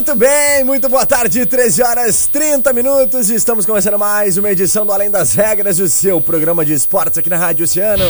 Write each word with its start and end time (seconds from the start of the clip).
Muito 0.00 0.16
bem, 0.16 0.64
muito 0.64 0.88
boa 0.88 1.04
tarde, 1.04 1.44
13 1.44 1.82
horas 1.82 2.26
30 2.26 2.72
minutos. 2.72 3.28
Estamos 3.28 3.66
começando 3.66 3.98
mais 3.98 4.38
uma 4.38 4.50
edição 4.50 4.86
do 4.86 4.92
Além 4.92 5.10
das 5.10 5.34
Regras, 5.34 5.78
o 5.78 5.86
seu 5.90 6.22
programa 6.22 6.64
de 6.64 6.72
esportes 6.72 7.18
aqui 7.18 7.28
na 7.28 7.36
Rádio 7.36 7.64
Oceano, 7.64 8.06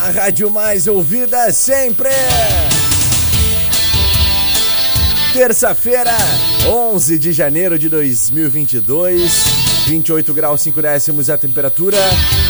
a 0.00 0.10
rádio 0.10 0.50
mais 0.50 0.88
ouvida 0.88 1.52
sempre. 1.52 2.08
Terça-feira, 5.32 6.10
11 6.66 7.16
de 7.16 7.32
janeiro 7.32 7.78
de 7.78 7.88
2022, 7.88 9.32
28 9.86 10.34
graus 10.34 10.60
5 10.62 10.82
décimos 10.82 11.28
é 11.28 11.34
a 11.34 11.38
temperatura. 11.38 11.98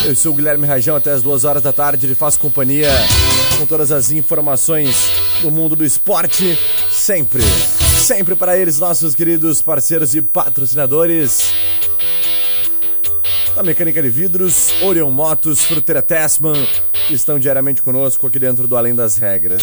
Eu 0.07 0.17
sou 0.17 0.33
o 0.33 0.35
Guilherme 0.35 0.67
Rajão, 0.67 0.97
até 0.97 1.11
as 1.11 1.21
2 1.21 1.45
horas 1.45 1.63
da 1.63 1.75
tarde 1.75 2.07
lhe 2.07 2.15
faço 2.15 2.41
companhia 2.41 2.91
com 3.59 3.67
todas 3.67 3.93
as 3.93 4.11
informações 4.13 5.11
do 5.43 5.51
mundo 5.51 5.77
do 5.77 5.85
esporte, 5.85 6.59
sempre 6.91 7.43
sempre 8.09 8.35
para 8.35 8.57
eles, 8.57 8.79
nossos 8.79 9.15
queridos 9.15 9.61
parceiros 9.61 10.15
e 10.15 10.23
patrocinadores. 10.23 11.53
Da 13.55 13.63
Mecânica 13.63 14.03
de 14.03 14.09
Vidros, 14.09 14.71
Orion 14.81 15.11
Motos, 15.11 15.63
Fruteira 15.63 16.01
Tessman, 16.01 16.67
que 17.07 17.13
estão 17.13 17.39
diariamente 17.39 17.83
conosco 17.83 18.27
aqui 18.27 18.39
dentro 18.39 18.67
do 18.67 18.79
Além 18.79 18.95
das 18.95 19.19
Regras. 19.19 19.63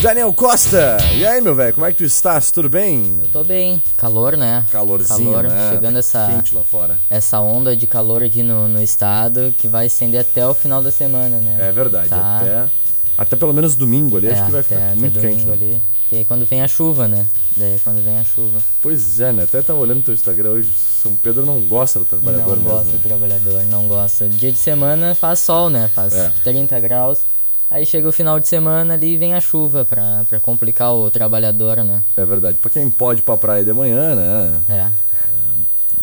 Daniel 0.00 0.32
Costa, 0.32 0.96
e 1.14 1.26
aí 1.26 1.38
meu 1.42 1.54
velho, 1.54 1.74
como 1.74 1.84
é 1.84 1.90
que 1.92 1.98
tu 1.98 2.04
estás? 2.04 2.50
Tudo 2.50 2.70
bem? 2.70 3.18
Eu 3.20 3.28
tô 3.28 3.44
bem. 3.44 3.82
Calor, 3.98 4.38
né? 4.38 4.64
Calorzinho, 4.72 5.32
calor, 5.32 5.42
né? 5.50 5.70
Chegando 5.74 5.98
essa, 5.98 6.28
Quente 6.34 6.54
lá 6.54 6.62
fora. 6.62 6.98
essa 7.10 7.40
onda 7.40 7.76
de 7.76 7.86
calor 7.86 8.22
aqui 8.22 8.42
no, 8.42 8.68
no 8.68 8.82
estado 8.82 9.54
que 9.58 9.68
vai 9.68 9.84
estender 9.86 10.20
até 10.22 10.46
o 10.46 10.54
final 10.54 10.82
da 10.82 10.90
semana, 10.90 11.36
né? 11.40 11.58
É 11.60 11.72
verdade, 11.72 12.08
Tá. 12.08 12.38
até, 12.38 12.70
até 13.16 13.36
pelo 13.36 13.52
menos 13.52 13.74
domingo 13.76 14.16
ali, 14.16 14.26
É, 14.28 14.32
acho 14.32 14.44
que 14.46 14.50
vai 14.52 14.60
até- 14.60 14.74
ficar 14.76 14.86
até 14.88 14.94
muito 14.94 15.20
quente. 15.20 15.44
domingo 15.44 15.50
né? 15.50 15.70
ali. 15.72 15.82
Que 16.08 16.16
é 16.18 16.24
quando 16.24 16.46
vem 16.46 16.62
a 16.62 16.68
chuva, 16.68 17.08
né? 17.08 17.26
Daí 17.56 17.74
é 17.74 17.78
quando 17.82 18.02
vem 18.04 18.16
a 18.18 18.22
chuva. 18.24 18.58
Pois 18.80 19.18
é, 19.20 19.32
né? 19.32 19.42
Até 19.42 19.60
tava 19.60 19.78
olhando 19.80 20.02
teu 20.04 20.14
Instagram 20.14 20.50
hoje, 20.50 20.70
São 21.02 21.14
Pedro 21.16 21.44
não 21.44 21.60
gosta 21.62 21.98
do 21.98 22.04
trabalhador 22.04 22.56
não 22.56 22.62
mesmo. 22.62 22.70
gosta 22.70 22.92
do 22.92 23.02
trabalhador, 23.02 23.64
não 23.64 23.88
gosta. 23.88 24.28
Dia 24.28 24.52
de 24.52 24.58
semana 24.58 25.14
faz 25.16 25.40
sol, 25.40 25.68
né? 25.68 25.90
Faz 25.94 26.14
É. 26.14 26.32
30 26.44 26.78
graus. 26.78 27.20
Aí 27.68 27.84
chega 27.84 28.08
o 28.08 28.12
final 28.12 28.38
de 28.38 28.46
semana 28.46 28.94
ali 28.94 29.14
e 29.14 29.16
vem 29.16 29.34
a 29.34 29.40
chuva 29.40 29.84
pra, 29.84 30.24
pra 30.28 30.38
complicar 30.38 30.92
o 30.94 31.10
trabalhador, 31.10 31.78
né? 31.82 32.00
É 32.16 32.24
verdade. 32.24 32.56
Pra 32.62 32.70
quem 32.70 32.88
pode 32.88 33.20
ir 33.20 33.22
pra 33.24 33.36
praia 33.36 33.64
de 33.64 33.72
manhã, 33.72 34.14
né? 34.14 34.60
É. 34.68 34.90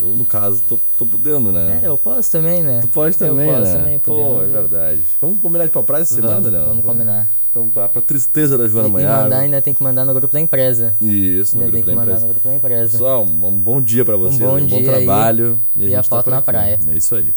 Eu, 0.03 0.09
no 0.09 0.25
caso, 0.25 0.61
tô, 0.67 0.77
tô 0.97 1.05
podendo, 1.05 1.51
né? 1.51 1.79
É, 1.83 1.87
eu 1.87 1.97
posso 1.97 2.29
também, 2.31 2.61
né? 2.61 2.81
Tu 2.81 2.87
pode 2.89 3.17
também, 3.17 3.47
eu 3.47 3.55
posso 3.55 3.71
né? 3.71 3.79
também, 3.79 3.99
Pô, 3.99 4.13
podemos. 4.15 4.43
é 4.43 4.47
verdade. 4.61 5.01
Vamos 5.21 5.39
combinar 5.39 5.65
de 5.65 5.71
pra 5.71 5.81
praia 5.83 6.01
essa 6.01 6.15
semana, 6.15 6.35
Vamos, 6.41 6.51
né? 6.51 6.63
vamos 6.67 6.85
combinar. 6.85 7.31
Então 7.49 7.69
tá, 7.69 7.87
pra 7.87 8.01
tristeza 8.01 8.57
da 8.57 8.67
Joana 8.67 8.87
E, 8.87 8.89
e 8.89 8.93
Manhã. 8.93 9.23
mandar, 9.23 9.37
ainda 9.39 9.61
tem 9.61 9.73
que 9.73 9.81
mandar 9.83 10.03
no 10.03 10.13
grupo 10.13 10.33
da 10.33 10.41
empresa. 10.41 10.93
Isso, 10.99 11.55
no 11.55 11.63
Ainda 11.63 11.71
tem 11.71 11.81
grupo 11.81 11.83
que 11.83 11.85
da 11.85 11.95
mandar 11.95 12.03
empresa. 12.03 12.21
no 12.27 12.33
grupo 12.33 12.47
da 12.49 12.55
empresa. 12.55 12.91
Pessoal, 12.93 13.23
um, 13.23 13.45
um 13.47 13.51
bom 13.59 13.79
dia 13.81 14.03
pra 14.03 14.17
vocês, 14.17 14.39
bom 14.41 14.57
um 14.57 14.59
bom 14.61 14.65
dia 14.65 14.77
aí. 14.79 14.85
trabalho. 15.05 15.61
E 15.75 15.83
a 15.85 15.89
gente 15.89 15.95
tá 15.97 16.03
foto 16.03 16.23
por 16.25 16.31
na 16.31 16.37
aqui. 16.37 16.45
praia. 16.47 16.79
É 16.87 16.97
isso 16.97 17.15
aí. 17.15 17.31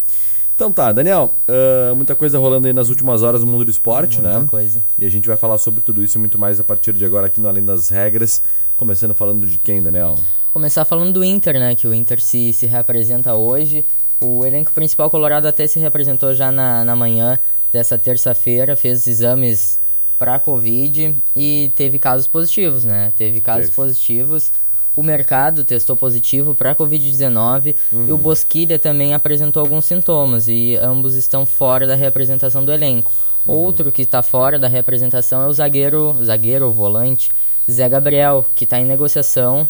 Então 0.55 0.73
tá, 0.73 0.91
Daniel, 0.91 1.35
ah, 1.47 1.93
muita 1.95 2.15
coisa 2.15 2.39
rolando 2.39 2.67
aí 2.67 2.73
nas 2.73 2.89
últimas 2.89 3.23
horas 3.23 3.43
no 3.43 3.47
mundo 3.47 3.67
do 3.67 3.71
esporte, 3.71 4.19
Muita 4.23 4.39
né? 4.41 4.47
coisa. 4.49 4.83
E 4.99 5.05
a 5.05 5.11
gente 5.11 5.29
vai 5.29 5.37
falar 5.37 5.59
sobre 5.59 5.83
tudo 5.83 6.03
isso 6.03 6.17
e 6.17 6.19
muito 6.19 6.39
mais 6.39 6.59
a 6.59 6.65
partir 6.65 6.95
de 6.95 7.05
agora 7.05 7.27
aqui 7.27 7.39
no 7.39 7.47
Além 7.49 7.63
das 7.63 7.91
Regras. 7.91 8.43
Começando 8.75 9.15
falando 9.15 9.47
de 9.47 9.59
quem, 9.59 9.83
Daniel? 9.83 10.19
Começar 10.57 10.87
falando 10.87 11.13
do 11.13 11.23
Inter, 11.23 11.61
né? 11.61 11.75
Que 11.75 11.87
o 11.87 11.93
Inter 11.93 12.19
se, 12.19 12.51
se 12.51 12.65
reapresenta 12.65 13.35
hoje. 13.35 13.85
O 14.19 14.43
elenco 14.43 14.73
principal 14.73 15.11
colorado 15.11 15.47
até 15.47 15.67
se 15.67 15.79
reapresentou 15.79 16.33
já 16.33 16.51
na, 16.51 16.83
na 16.83 16.97
manhã 16.97 17.39
dessa 17.71 17.99
terça-feira, 17.99 18.75
fez 18.75 19.07
exames 19.07 19.79
para 20.19 20.39
Covid 20.39 21.15
e 21.37 21.71
teve 21.77 21.99
casos 21.99 22.27
positivos, 22.27 22.87
né? 22.87 23.13
Teve 23.19 23.39
casos 23.43 23.67
Teve. 23.67 23.77
positivos. 23.77 24.51
O 24.97 25.03
mercado 25.03 25.63
testou 25.63 25.95
positivo 25.95 26.55
para 26.55 26.75
Covid-19 26.75 27.77
e 28.09 28.11
o 28.11 28.17
Bosquilha 28.17 28.79
também 28.79 29.13
apresentou 29.13 29.61
alguns 29.61 29.85
sintomas 29.85 30.49
e 30.49 30.75
ambos 30.77 31.17
estão 31.17 31.45
fora 31.45 31.87
da 31.87 31.95
reapresentação 31.95 32.65
do 32.65 32.73
elenco. 32.73 33.13
Outro 33.47 33.93
que 33.93 34.01
está 34.01 34.23
fora 34.23 34.59
da 34.59 34.69
reapresentação 34.69 35.43
é 35.43 35.47
o 35.49 35.53
zagueiro, 35.53 36.17
zagueiro 36.25 36.65
ou 36.67 36.73
volante, 36.73 37.31
Zé 37.71 37.87
Gabriel, 37.91 38.47
que 38.55 38.65
está 38.65 38.81
em 38.81 38.87
negociação 38.87 39.69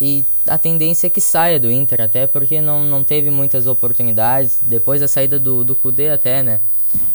e 0.00 0.24
a 0.46 0.58
tendência 0.58 1.06
é 1.06 1.10
que 1.10 1.20
saia 1.20 1.58
do 1.58 1.70
Inter, 1.70 2.00
até 2.00 2.26
porque 2.26 2.60
não, 2.60 2.84
não 2.84 3.04
teve 3.04 3.30
muitas 3.30 3.66
oportunidades. 3.66 4.58
Depois 4.62 5.00
da 5.00 5.08
saída 5.08 5.38
do, 5.38 5.64
do 5.64 5.74
Kudê 5.74 6.10
até, 6.10 6.42
né? 6.42 6.60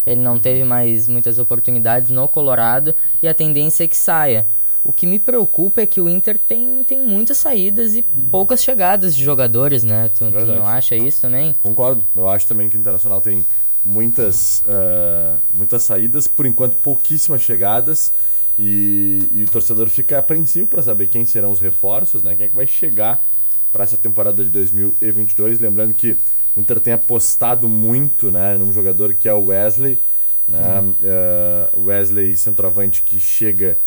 Ele 0.05 0.21
não 0.21 0.39
teve 0.39 0.63
mais 0.63 1.07
muitas 1.07 1.39
oportunidades 1.39 2.09
no 2.09 2.27
Colorado 2.27 2.95
e 3.21 3.27
a 3.27 3.33
tendência 3.33 3.83
é 3.83 3.87
que 3.87 3.95
saia. 3.95 4.47
O 4.83 4.93
que 4.93 5.05
me 5.05 5.19
preocupa 5.19 5.81
é 5.81 5.85
que 5.85 5.99
o 5.99 6.07
Inter 6.07 6.39
tem, 6.39 6.83
tem 6.83 6.99
muitas 6.99 7.37
saídas 7.37 7.95
e 7.95 8.01
poucas 8.01 8.63
chegadas 8.63 9.15
de 9.15 9.23
jogadores, 9.23 9.83
né? 9.83 10.09
Tu, 10.09 10.29
tu 10.31 10.45
não 10.45 10.65
acha 10.65 10.95
isso 10.95 11.21
também? 11.21 11.53
Concordo. 11.59 12.03
Eu 12.15 12.29
acho 12.29 12.47
também 12.47 12.69
que 12.69 12.77
o 12.77 12.79
Internacional 12.79 13.19
tem 13.19 13.45
muitas, 13.85 14.63
ah, 14.67 15.37
muitas 15.53 15.83
saídas, 15.83 16.27
por 16.27 16.45
enquanto 16.45 16.77
pouquíssimas 16.77 17.41
chegadas. 17.41 18.13
E, 18.61 19.29
e 19.31 19.43
o 19.43 19.49
torcedor 19.49 19.87
fica 19.87 20.19
apreensivo 20.19 20.67
para 20.67 20.83
saber 20.83 21.07
quem 21.07 21.23
serão 21.23 21.51
os 21.51 21.61
reforços, 21.61 22.21
né? 22.21 22.35
Quem 22.35 22.45
é 22.45 22.49
que 22.49 22.55
vai 22.55 22.67
chegar 22.67 23.23
para 23.71 23.85
essa 23.85 23.97
temporada 23.97 24.43
de 24.43 24.49
2022. 24.49 25.59
Lembrando 25.59 25.93
que 25.93 26.17
o 26.55 26.59
Inter 26.59 26.79
tem 26.79 26.91
apostado 26.91 27.69
muito 27.69 28.29
né, 28.29 28.57
num 28.57 28.73
jogador 28.73 29.13
que 29.13 29.29
é 29.29 29.33
o 29.33 29.45
Wesley. 29.45 30.01
Né? 30.47 30.59
Ah, 30.61 31.69
Wesley, 31.77 32.35
centroavante, 32.35 33.01
que 33.01 33.19
chega 33.19 33.77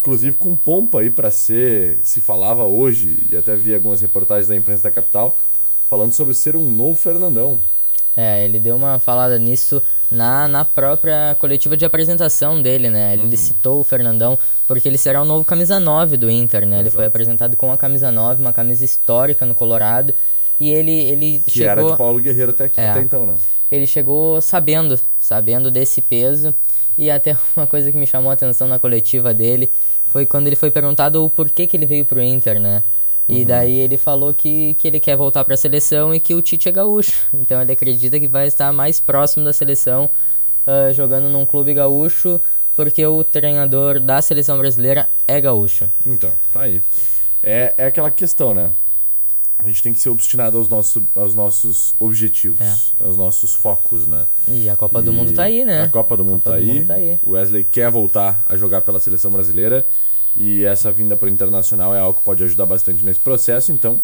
inclusive 0.00 0.36
com 0.36 0.56
pompa 0.56 1.00
aí 1.00 1.10
para 1.10 1.30
ser, 1.30 2.00
se 2.02 2.20
falava 2.20 2.64
hoje, 2.64 3.24
e 3.30 3.36
até 3.36 3.54
vi 3.54 3.72
algumas 3.72 4.00
reportagens 4.00 4.48
da 4.48 4.56
imprensa 4.56 4.82
da 4.82 4.90
capital, 4.90 5.36
falando 5.88 6.12
sobre 6.12 6.34
ser 6.34 6.56
um 6.56 6.68
novo 6.68 6.98
Fernandão. 6.98 7.60
É, 8.16 8.44
ele 8.44 8.60
deu 8.60 8.76
uma 8.76 8.98
falada 8.98 9.38
nisso 9.38 9.82
na, 10.10 10.46
na 10.46 10.64
própria 10.64 11.34
coletiva 11.38 11.76
de 11.76 11.84
apresentação 11.84 12.60
dele, 12.60 12.90
né? 12.90 13.16
Uhum. 13.16 13.24
Ele 13.24 13.36
citou 13.36 13.80
o 13.80 13.84
Fernandão 13.84 14.38
porque 14.66 14.86
ele 14.86 14.98
será 14.98 15.22
o 15.22 15.24
novo 15.24 15.44
camisa 15.44 15.80
9 15.80 16.16
do 16.16 16.30
Inter, 16.30 16.66
né? 16.66 16.80
Ele 16.80 16.90
foi 16.90 17.06
apresentado 17.06 17.56
com 17.56 17.72
a 17.72 17.76
camisa 17.78 18.12
9, 18.12 18.42
uma 18.42 18.52
camisa 18.52 18.84
histórica 18.84 19.46
no 19.46 19.54
Colorado. 19.54 20.14
E 20.60 20.70
ele, 20.70 20.92
ele 20.92 21.42
Que 21.46 21.50
chegou... 21.52 21.70
era 21.70 21.84
de 21.84 21.96
Paulo 21.96 22.20
Guerreiro 22.20 22.50
até, 22.50 22.70
É. 22.76 22.90
até 22.90 23.00
então, 23.00 23.26
né? 23.26 23.34
ele 23.70 23.86
chegou 23.86 24.40
sabendo, 24.40 25.00
sabendo 25.18 25.70
desse 25.70 26.02
peso. 26.02 26.54
E 26.96 27.10
até 27.10 27.36
uma 27.56 27.66
coisa 27.66 27.90
que 27.90 27.96
me 27.96 28.06
chamou 28.06 28.30
a 28.30 28.34
atenção 28.34 28.68
na 28.68 28.78
coletiva 28.78 29.32
dele 29.32 29.72
foi 30.08 30.26
quando 30.26 30.46
ele 30.46 30.56
foi 30.56 30.70
perguntado 30.70 31.24
o 31.24 31.30
porquê 31.30 31.66
que 31.66 31.74
ele 31.74 31.86
veio 31.86 32.04
pro 32.04 32.20
Inter, 32.20 32.60
né? 32.60 32.82
E 33.32 33.44
daí 33.44 33.80
ele 33.80 33.96
falou 33.96 34.32
que, 34.34 34.74
que 34.74 34.86
ele 34.86 35.00
quer 35.00 35.16
voltar 35.16 35.44
para 35.44 35.54
a 35.54 35.56
seleção 35.56 36.14
e 36.14 36.20
que 36.20 36.34
o 36.34 36.42
Tite 36.42 36.68
é 36.68 36.72
gaúcho. 36.72 37.26
Então 37.34 37.60
ele 37.60 37.72
acredita 37.72 38.18
que 38.20 38.28
vai 38.28 38.46
estar 38.46 38.72
mais 38.72 39.00
próximo 39.00 39.44
da 39.44 39.52
seleção 39.52 40.08
ah, 40.66 40.92
jogando 40.92 41.28
num 41.28 41.44
clube 41.44 41.74
gaúcho 41.74 42.40
porque 42.74 43.04
o 43.04 43.22
treinador 43.22 44.00
da 44.00 44.22
seleção 44.22 44.58
brasileira 44.58 45.08
é 45.26 45.40
gaúcho. 45.40 45.90
Então, 46.06 46.32
tá 46.52 46.62
aí. 46.62 46.80
É, 47.42 47.74
é 47.76 47.86
aquela 47.86 48.10
questão, 48.10 48.54
né? 48.54 48.70
A 49.58 49.68
gente 49.68 49.82
tem 49.82 49.92
que 49.92 50.00
ser 50.00 50.08
obstinado 50.08 50.58
aos 50.58 50.68
nossos, 50.68 51.02
aos 51.14 51.34
nossos 51.34 51.94
objetivos, 52.00 52.94
aos 53.00 53.16
nossos 53.16 53.54
focos, 53.54 54.08
né? 54.08 54.26
E 54.48 54.68
a 54.68 54.74
Copa 54.74 55.00
do 55.00 55.12
E 55.12 55.14
Mundo 55.14 55.32
tá 55.32 55.44
aí, 55.44 55.64
né? 55.64 55.82
A 55.82 55.88
Copa 55.88 56.16
do 56.16 56.24
Mundo, 56.24 56.42
Copa 56.42 56.50
tá, 56.50 56.56
do 56.56 56.62
aí. 56.62 56.74
Mundo 56.74 56.86
tá 56.86 56.94
aí. 56.94 57.18
O 57.22 57.32
Wesley 57.32 57.62
quer 57.62 57.88
voltar 57.88 58.42
a 58.46 58.56
jogar 58.56 58.82
pela 58.82 58.98
seleção 58.98 59.30
brasileira. 59.30 59.86
E 60.36 60.64
essa 60.64 60.90
vinda 60.90 61.16
para 61.16 61.26
o 61.26 61.28
Internacional 61.28 61.94
é 61.94 62.00
algo 62.00 62.18
que 62.18 62.24
pode 62.24 62.42
ajudar 62.44 62.66
bastante 62.66 63.04
nesse 63.04 63.20
processo, 63.20 63.72
então 63.72 64.00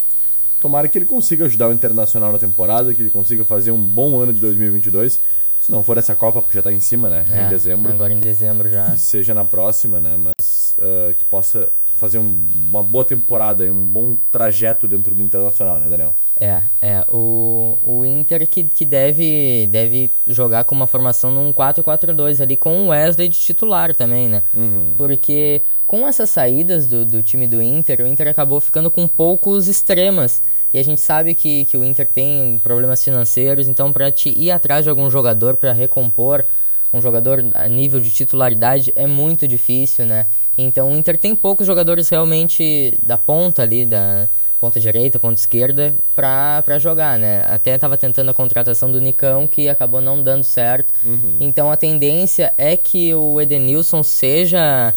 tomara 0.61 0.89
que 0.89 0.99
ele 0.99 1.07
consiga 1.07 1.47
ajudar 1.47 1.69
o 1.69 1.73
Internacional 1.73 2.33
na 2.33 2.39
temporada, 2.39 2.93
que 2.93 3.03
ele 3.03 3.11
consiga 3.11 3.45
fazer 3.45 3.71
um 3.71 3.81
bom 3.81 4.19
ano 4.21 4.33
de 4.33 4.41
2022. 4.41 5.21
Se 5.61 5.73
não 5.73 5.83
for 5.83 5.99
essa 5.99 6.15
Copa, 6.15 6.41
porque 6.41 6.55
já 6.55 6.61
está 6.61 6.73
em 6.73 6.81
cima, 6.81 7.09
né? 7.09 7.25
É, 7.31 7.47
em 7.47 7.49
dezembro. 7.49 7.93
Agora 7.93 8.13
em 8.13 8.21
dezembro 8.21 8.71
já. 8.71 8.93
Que 8.93 8.99
seja 8.99 9.35
na 9.35 9.45
próxima, 9.45 10.01
né? 10.01 10.17
Mas 10.17 10.77
uh, 10.79 11.15
que 11.15 11.25
possa 11.25 11.69
fazer 11.99 12.19
um, 12.19 12.47
uma 12.71 12.83
boa 12.83 13.05
temporada 13.05 13.67
e 13.67 13.71
um 13.71 13.85
bom 13.85 14.17
trajeto 14.31 14.87
dentro 14.87 15.15
do 15.15 15.23
Internacional, 15.23 15.81
né, 15.81 15.89
Daniel? 15.89 16.15
É, 16.41 16.63
é. 16.81 17.05
O, 17.09 17.77
o 17.85 18.07
Inter 18.07 18.47
que, 18.47 18.63
que 18.63 18.87
deve, 18.87 19.67
deve 19.67 20.09
jogar 20.27 20.65
com 20.65 20.75
uma 20.75 20.87
formação 20.87 21.33
num 21.33 21.53
4-4-2 21.53 22.41
ali, 22.41 22.57
com 22.57 22.85
o 22.85 22.89
Wesley 22.89 23.29
de 23.29 23.39
titular 23.39 23.95
também, 23.97 24.29
né? 24.29 24.45
Uhum. 24.55 24.93
Porque 24.97 25.61
com 25.89 26.07
essas 26.07 26.29
saídas 26.29 26.87
do, 26.87 27.03
do 27.03 27.23
time 27.23 27.49
do 27.49 27.63
Inter, 27.63 28.03
o 28.03 28.07
Inter 28.07 28.29
acabou 28.29 28.61
ficando 28.61 28.91
com 28.91 29.09
poucos 29.09 29.69
extremas. 29.69 30.43
E 30.73 30.79
a 30.79 30.85
gente 30.85 31.01
sabe 31.01 31.35
que, 31.35 31.65
que 31.65 31.79
o 31.79 31.83
Inter 31.83 32.07
tem 32.07 32.61
problemas 32.63 33.03
financeiros, 33.03 33.67
então 33.67 33.91
para 33.91 34.13
te 34.13 34.29
ir 34.29 34.51
atrás 34.51 34.85
de 34.85 34.91
algum 34.91 35.11
jogador 35.11 35.57
para 35.57 35.73
recompor 35.73 36.45
um 36.93 37.01
jogador 37.01 37.45
a 37.55 37.69
nível 37.69 38.01
de 38.01 38.11
titularidade 38.11 38.93
é 38.97 39.07
muito 39.07 39.49
difícil, 39.49 40.07
né? 40.07 40.27
Então 40.57 40.93
o 40.93 40.97
Inter 40.97 41.19
tem 41.19 41.35
poucos 41.35 41.67
jogadores 41.67 42.09
realmente 42.09 42.99
da 43.03 43.17
ponta 43.17 43.63
ali, 43.63 43.85
da 43.85 44.29
ponta 44.61 44.81
direita, 44.81 45.19
ponta 45.19 45.39
esquerda, 45.39 45.95
para 46.15 46.79
jogar, 46.79 47.19
né? 47.19 47.45
Até 47.47 47.75
estava 47.75 47.97
tentando 47.97 48.31
a 48.31 48.35
contratação 48.35 48.91
do 48.91 49.01
Nicão, 49.01 49.47
que 49.47 49.69
acabou 49.69 50.01
não 50.01 50.23
dando 50.23 50.45
certo. 50.45 50.93
Uhum. 51.05 51.37
Então 51.41 51.71
a 51.71 51.77
tendência 51.77 52.53
é 52.59 52.77
que 52.77 53.15
o 53.15 53.41
Edenilson 53.41 54.03
seja 54.03 54.95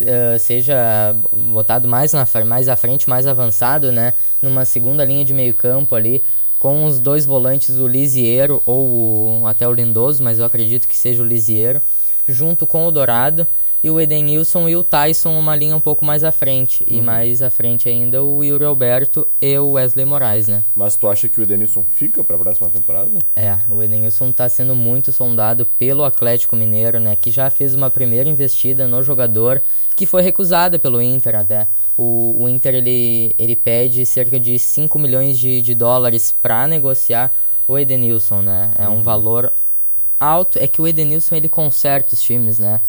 uh, 0.00 0.38
seja 0.38 1.14
botado 1.32 1.88
mais, 1.88 2.12
na, 2.12 2.26
mais 2.44 2.68
à 2.68 2.76
frente, 2.76 3.08
mais 3.08 3.26
avançado, 3.26 3.92
né? 3.92 4.12
Numa 4.40 4.64
segunda 4.64 5.04
linha 5.04 5.24
de 5.24 5.34
meio 5.34 5.54
campo 5.54 5.94
ali, 5.94 6.22
com 6.58 6.84
os 6.84 6.98
dois 7.00 7.24
volantes, 7.24 7.78
o 7.78 7.86
Lisiero 7.86 8.62
ou 8.64 9.42
o, 9.42 9.46
até 9.46 9.66
o 9.68 9.72
Lindoso, 9.72 10.22
mas 10.22 10.38
eu 10.38 10.44
acredito 10.44 10.88
que 10.88 10.96
seja 10.96 11.22
o 11.22 11.26
Lisiero, 11.26 11.80
junto 12.26 12.66
com 12.66 12.86
o 12.86 12.90
Dourado 12.90 13.46
e 13.84 13.90
o 13.90 14.00
Edenilson 14.00 14.68
e 14.68 14.74
o 14.74 14.82
Tyson 14.82 15.38
uma 15.38 15.54
linha 15.54 15.76
um 15.76 15.80
pouco 15.80 16.04
mais 16.04 16.24
à 16.24 16.32
frente. 16.32 16.84
E 16.88 16.96
Uhum. 16.98 17.04
mais 17.04 17.42
à 17.42 17.50
frente 17.50 17.88
ainda 17.88 18.22
o 18.22 18.42
Yuri 18.42 18.64
Alberto 18.64 19.26
e 19.40 19.56
o 19.58 19.72
Wesley 19.72 20.04
Moraes, 20.04 20.48
né? 20.48 20.64
Mas 20.74 20.96
tu 20.96 21.06
acha 21.08 21.28
que 21.28 21.38
o 21.38 21.42
Edenilson 21.42 21.84
fica 21.84 22.24
para 22.24 22.36
a 22.36 22.38
próxima 22.38 22.68
temporada? 22.70 23.10
É, 23.36 23.56
o 23.70 23.82
Edenilson 23.82 24.30
está 24.30 24.48
sendo 24.48 24.74
muito 24.74 25.12
sondado 25.12 25.64
pelo 25.64 26.04
Atlético 26.04 26.56
Mineiro, 26.56 26.98
né? 26.98 27.14
Que 27.14 27.30
já 27.30 27.48
fez 27.50 27.74
uma 27.74 27.90
primeira 27.90 28.28
investida 28.28 28.88
no 28.88 29.02
jogador, 29.02 29.62
que 29.94 30.04
foi 30.06 30.22
recusada 30.22 30.78
pelo 30.78 31.00
Inter 31.00 31.36
até. 31.36 31.66
O, 31.96 32.36
o 32.40 32.48
Inter, 32.48 32.74
ele, 32.74 33.34
ele 33.38 33.56
pede 33.56 34.04
cerca 34.04 34.38
de 34.40 34.58
5 34.58 34.98
milhões 34.98 35.38
de, 35.38 35.62
de 35.62 35.74
dólares 35.74 36.34
para 36.42 36.66
negociar 36.66 37.32
o 37.68 37.78
Edenilson, 37.78 38.42
né? 38.42 38.70
É 38.78 38.88
um 38.88 39.02
valor 39.02 39.52
alto. 40.18 40.58
É 40.58 40.66
que 40.66 40.80
o 40.80 40.86
Edenilson, 40.86 41.36
ele 41.36 41.48
conserta 41.48 42.14
os 42.14 42.22
times, 42.22 42.58
né? 42.58 42.80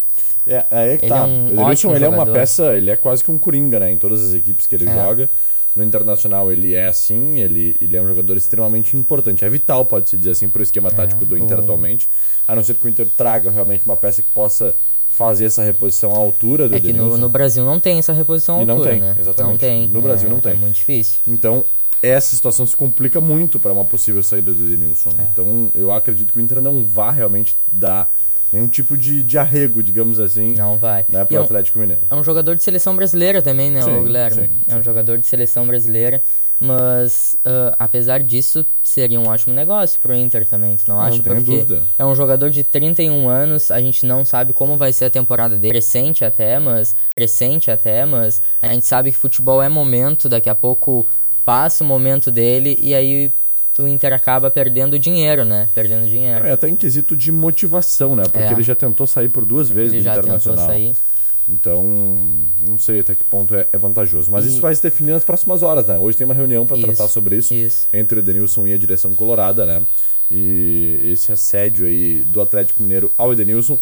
É, 0.48 0.66
aí 0.72 0.90
é 0.92 0.98
que 0.98 1.06
Ele 1.06 1.10
tá. 1.14 1.18
é 1.20 1.24
um 1.24 1.34
o 1.34 1.46
Edenilson 1.48 1.64
ótimo 1.66 1.96
ele 1.96 2.06
é 2.06 2.10
uma 2.10 2.26
peça, 2.26 2.76
ele 2.76 2.90
é 2.90 2.96
quase 2.96 3.24
que 3.24 3.30
um 3.32 3.38
coringa, 3.38 3.80
né? 3.80 3.92
Em 3.92 3.98
todas 3.98 4.24
as 4.24 4.34
equipes 4.34 4.66
que 4.66 4.76
ele 4.76 4.88
É. 4.90 4.94
joga. 4.94 5.30
No 5.76 5.84
Internacional 5.84 6.52
ele 6.52 6.74
é 6.74 6.88
assim, 6.88 7.40
ele, 7.40 7.76
ele 7.80 7.96
é 7.96 8.02
um 8.02 8.08
jogador 8.08 8.36
extremamente 8.36 8.98
importante. 8.98 9.46
É 9.46 9.50
vital, 9.50 9.86
pode-se 9.86 10.18
dizer 10.18 10.32
assim, 10.32 10.50
para 10.50 10.60
o 10.62 10.64
esquema 10.64 10.90
tático 10.92 11.24
do 11.26 11.38
Inter 11.38 11.58
o- 11.58 11.62
atualmente. 11.62 12.10
A 12.48 12.56
não 12.56 12.64
ser 12.64 12.76
que 12.76 12.86
o 12.86 12.90
Inter 12.90 13.08
traga 13.16 13.52
realmente 13.52 13.86
uma 13.86 13.96
peça 13.96 14.24
que 14.24 14.30
possa 14.30 14.74
fazer 15.10 15.46
essa 15.46 15.62
reposição 15.64 16.12
à 16.14 16.18
altura 16.18 16.68
do 16.70 16.76
É 16.76 16.80
que 16.80 16.94
no, 16.94 17.18
no 17.18 17.28
Brasil 17.30 17.64
não 17.66 17.80
tem 17.80 17.98
essa 18.00 18.14
reposição 18.14 18.60
à 18.60 18.62
E 18.64 18.66
não 18.66 18.76
altura, 18.76 18.92
tem, 18.92 19.00
né? 19.02 19.16
exatamente. 19.20 19.52
Não 19.52 19.58
tem. 19.58 19.88
No 19.88 20.02
Brasil 20.02 20.30
É- 20.30 20.32
não 20.32 20.40
tem. 20.40 20.52
É 20.54 20.56
muito 20.56 20.76
difícil. 20.76 21.20
Então, 21.28 21.64
essa 22.02 22.36
situação 22.36 22.66
se 22.66 22.76
complica 22.76 23.20
muito 23.22 23.60
para 23.60 23.72
uma 23.74 23.84
possível 23.86 24.22
saída 24.24 24.52
do 24.54 24.64
Edenilson. 24.66 25.10
né? 25.12 25.26
É. 25.28 25.28
Então, 25.32 25.72
eu 25.76 25.92
acredito 25.92 26.32
que 26.34 26.40
o 26.40 26.42
Inter 26.42 26.62
não 26.62 26.84
vá 26.84 27.12
realmente 27.12 27.56
dar 27.72 28.12
nenhum 28.58 28.68
tipo 28.68 28.98
de, 28.98 29.24
de 29.24 29.38
arrego, 29.38 29.82
digamos 29.84 30.20
assim, 30.20 30.54
Não 30.54 30.78
vai. 30.78 31.06
né, 31.10 31.24
para 31.24 31.36
é 31.36 31.40
o 31.40 31.42
um- 31.42 31.46
Atlético 31.46 31.80
Mineiro. 31.80 32.02
É 32.10 32.16
um 32.16 32.24
jogador 32.24 32.56
de 32.56 32.64
seleção 32.64 32.96
brasileira 32.96 33.42
também, 33.42 33.70
né, 33.72 33.82
Sim, 33.82 33.98
o 34.00 34.04
Guilherme? 34.04 34.42
sim, 34.48 34.50
é 34.68 34.74
um 34.74 34.78
sim. 34.78 34.84
jogador 34.84 35.18
de 35.18 35.28
seleção 35.28 35.66
brasileira, 35.68 36.22
mas 36.60 37.38
ah, 37.46 37.76
apesar 37.78 38.22
disso, 38.22 38.66
seria 38.84 39.20
um 39.20 39.28
ótimo 39.28 39.54
negócio 39.54 40.00
pro 40.00 40.14
Inter 40.16 40.46
também, 40.46 40.76
tu 40.76 40.84
não, 40.88 40.96
Não 40.96 41.02
acha? 41.04 41.22
tenho 41.22 41.36
Porque 41.36 41.52
dúvida. 41.52 41.84
é 41.98 42.06
um 42.06 42.16
jogador 42.16 42.50
de 42.50 42.64
31 42.64 43.30
anos, 43.30 43.70
a 43.72 43.80
gente 43.80 44.06
não 44.06 44.26
sabe 44.26 44.54
como 44.54 44.76
vai 44.76 44.92
ser 44.92 45.06
a 45.06 45.10
temporada 45.10 45.56
dele, 45.58 45.76
recente 45.76 46.26
até, 46.26 46.58
mas 46.60 46.96
recente 47.16 47.70
até, 47.70 48.06
mas 48.06 48.42
a 48.62 48.68
gente 48.74 48.86
sabe 48.86 49.12
que 49.12 49.18
futebol 49.18 49.62
é 49.62 49.70
momento, 49.70 50.28
daqui 50.28 50.50
a 50.50 50.56
pouco 50.56 51.06
passa 51.46 51.84
o 51.84 51.88
momento 51.88 52.30
dele 52.32 52.78
e 52.82 52.94
aí 52.94 53.32
o 53.80 53.88
Inter 53.88 54.14
acaba 54.14 54.50
perdendo 54.52 54.98
dinheiro, 55.00 55.46
né? 55.46 55.68
Perdendo 55.76 56.08
dinheiro. 56.08 56.46
É 56.46 56.52
até 56.52 56.68
em 56.70 56.76
quesito 56.76 57.16
de 57.16 57.32
motivação, 57.32 58.16
né? 58.16 58.24
Porque 58.24 58.48
É. 58.48 58.52
ele 58.52 58.64
já 58.64 58.76
tentou 58.76 59.06
sair 59.08 59.30
por 59.30 59.46
duas 59.46 59.70
vezes 59.70 59.94
Ele 59.94 60.02
do 60.02 60.06
já 60.06 60.14
tentou 60.16 60.30
Internacional. 60.36 60.66
sair. 60.68 60.96
Então, 61.50 61.84
não 62.68 62.78
sei 62.78 63.00
até 63.00 63.16
que 63.16 63.24
ponto 63.24 63.56
é, 63.56 63.68
é 63.72 63.78
vantajoso. 63.78 64.30
Mas 64.30 64.46
E- 64.46 64.50
isso 64.50 64.62
vai 64.62 64.76
se 64.76 64.84
definir 64.84 65.12
nas 65.12 65.24
próximas 65.24 65.64
horas, 65.64 65.88
né? 65.88 65.98
Hoje 65.98 66.18
tem 66.18 66.26
uma 66.26 66.34
reunião 66.34 66.66
para 66.66 66.78
tratar 66.78 67.08
sobre 67.08 67.38
isso, 67.38 67.54
isso. 67.54 67.88
entre 67.94 68.20
o 68.20 68.22
Edenilson 68.22 68.68
e 68.68 68.74
a 68.74 68.78
direção 68.78 69.14
colorada, 69.14 69.66
né? 69.66 69.82
E 70.30 71.00
esse 71.14 71.32
assédio 71.32 71.86
aí 71.86 72.22
do 72.26 72.42
Atlético 72.42 72.82
Mineiro 72.84 73.12
ao 73.18 73.32
Edenilson 73.32 73.80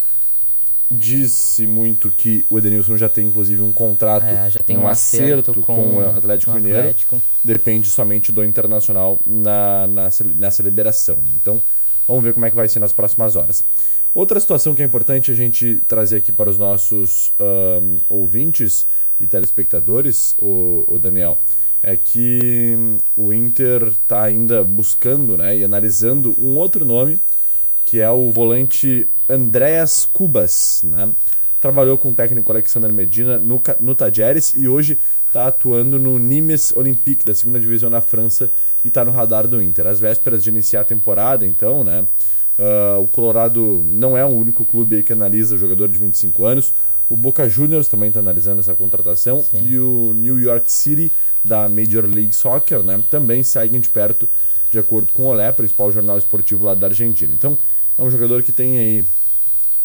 disse 0.89 1.65
muito 1.65 2.11
que 2.11 2.45
o 2.49 2.57
Edenilson 2.57 2.95
já 2.97 3.09
tem 3.09 3.27
inclusive 3.27 3.61
um 3.61 3.71
contrato, 3.71 4.23
É, 4.25 4.49
já 4.51 4.59
tem 4.59 4.77
um, 4.77 4.81
um 4.83 4.87
acerto, 4.87 5.51
acerto 5.51 5.61
com, 5.61 5.75
com 5.75 5.95
o 5.97 6.09
Atlético 6.09 6.51
o 6.51 6.55
Mineiro. 6.55 6.79
Atlético. 6.79 7.21
Depende 7.43 7.89
somente 7.89 8.31
do 8.31 8.43
Internacional 8.43 9.19
na, 9.25 9.87
na- 9.87 10.09
nessa 10.35 10.61
liberação. 10.61 11.17
Então, 11.41 11.61
vamos 12.07 12.23
ver 12.23 12.33
como 12.33 12.45
é 12.45 12.49
que 12.49 12.55
vai 12.55 12.67
ser 12.67 12.79
nas 12.79 12.93
próximas 12.93 13.35
horas. 13.35 13.63
Outra 14.13 14.39
situação 14.39 14.73
que 14.75 14.81
é 14.81 14.85
importante 14.85 15.31
a 15.31 15.35
gente 15.35 15.81
trazer 15.87 16.17
aqui 16.17 16.31
para 16.31 16.49
os 16.49 16.57
nossos 16.57 17.33
ahn, 17.39 17.97
ouvintes 18.07 18.87
e 19.19 19.27
telespectadores, 19.27 20.35
o, 20.39 20.85
o 20.87 20.99
Daniel, 20.99 21.37
é 21.83 21.97
que 21.97 22.77
o 23.17 23.33
Inter 23.33 23.87
está 23.87 24.23
ainda 24.23 24.63
buscando 24.63 25.35
né, 25.37 25.57
e 25.57 25.63
analisando 25.63 26.33
um 26.39 26.55
outro 26.57 26.85
nome, 26.85 27.19
que 27.83 27.99
é 27.99 28.09
o 28.09 28.31
volante 28.31 29.07
Andreas 29.29 30.07
Cubas. 30.11 30.81
Né? 30.83 31.09
Trabalhou 31.59 31.97
com 31.97 32.09
o 32.09 32.13
técnico 32.13 32.51
Alexander 32.51 32.91
Medina 32.91 33.37
no, 33.37 33.61
no 33.79 33.95
Tajeres 33.95 34.53
e 34.55 34.67
hoje 34.67 34.97
está 35.27 35.47
atuando 35.47 35.99
no 35.99 36.17
Nimes 36.17 36.71
Olympique, 36.75 37.25
da 37.25 37.35
segunda 37.35 37.59
divisão 37.59 37.89
na 37.89 37.99
França, 37.99 38.49
e 38.83 38.87
está 38.87 39.03
no 39.03 39.11
radar 39.11 39.47
do 39.47 39.61
Inter. 39.61 39.87
Às 39.87 39.99
vésperas 39.99 40.41
de 40.41 40.49
iniciar 40.49 40.81
a 40.81 40.85
temporada, 40.85 41.45
então, 41.45 41.83
né? 41.83 42.05
ah, 42.57 42.97
o 42.99 43.07
Colorado 43.07 43.85
não 43.89 44.17
é 44.17 44.23
o 44.23 44.29
único 44.29 44.63
clube 44.63 45.03
que 45.03 45.11
analisa 45.11 45.55
o 45.55 45.57
jogador 45.57 45.89
de 45.89 45.99
25 45.99 46.45
anos. 46.45 46.73
O 47.09 47.15
Boca 47.15 47.47
Juniors 47.47 47.87
também 47.87 48.07
está 48.07 48.19
analisando 48.19 48.61
essa 48.61 48.73
contratação. 48.73 49.43
Sim. 49.43 49.67
E 49.67 49.77
o 49.77 50.13
New 50.13 50.39
York 50.39 50.71
City, 50.71 51.11
da 51.43 51.69
Major 51.69 52.05
League 52.05 52.33
Soccer, 52.33 52.81
né? 52.81 53.03
também 53.11 53.43
seguem 53.43 53.79
de 53.79 53.89
perto, 53.89 54.27
de 54.71 54.79
acordo 54.79 55.11
com 55.13 55.23
o 55.23 55.27
Olé, 55.27 55.51
principal 55.51 55.91
jornal 55.91 56.17
esportivo 56.17 56.65
lá 56.65 56.73
da 56.73 56.87
Argentina. 56.87 57.33
Então, 57.33 57.57
é 57.97 58.01
um 58.01 58.09
jogador 58.11 58.43
que 58.43 58.51
tem 58.51 58.77
aí 58.77 59.05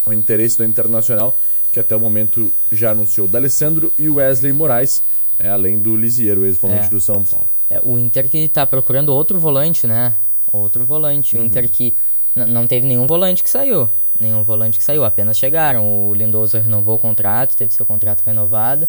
o 0.06 0.12
interesse 0.12 0.56
do 0.58 0.64
Internacional, 0.64 1.36
que 1.72 1.78
até 1.78 1.94
o 1.94 2.00
momento 2.00 2.52
já 2.72 2.90
anunciou 2.92 3.26
o 3.26 3.30
D'Alessandro 3.30 3.92
e 3.98 4.08
o 4.08 4.16
Wesley 4.16 4.52
Moraes, 4.52 5.02
né, 5.38 5.50
além 5.50 5.78
do 5.78 5.96
Lisiero, 5.96 6.44
ex-volante 6.44 6.86
É. 6.86 6.90
do 6.90 7.00
São 7.00 7.24
Paulo. 7.24 7.46
É, 7.68 7.80
o 7.82 7.98
Inter 7.98 8.28
que 8.28 8.48
tá 8.48 8.66
procurando 8.66 9.10
outro 9.14 9.38
volante, 9.38 9.86
né? 9.86 10.14
Outro 10.52 10.84
volante. 10.84 11.36
Uhum. 11.36 11.42
O 11.42 11.46
Inter 11.46 11.70
que 11.70 11.94
não 12.34 12.66
teve 12.66 12.86
nenhum 12.86 13.06
volante 13.06 13.42
que 13.42 13.50
saiu. 13.50 13.88
Nenhum 14.18 14.42
volante 14.42 14.76
que 14.76 14.84
saiu, 14.84 15.04
apenas 15.04 15.38
chegaram. 15.38 16.08
O 16.08 16.12
Lindoso 16.12 16.58
renovou 16.58 16.96
o 16.96 16.98
contrato, 16.98 17.56
teve 17.56 17.72
seu 17.72 17.86
contrato 17.86 18.22
renovado. 18.26 18.88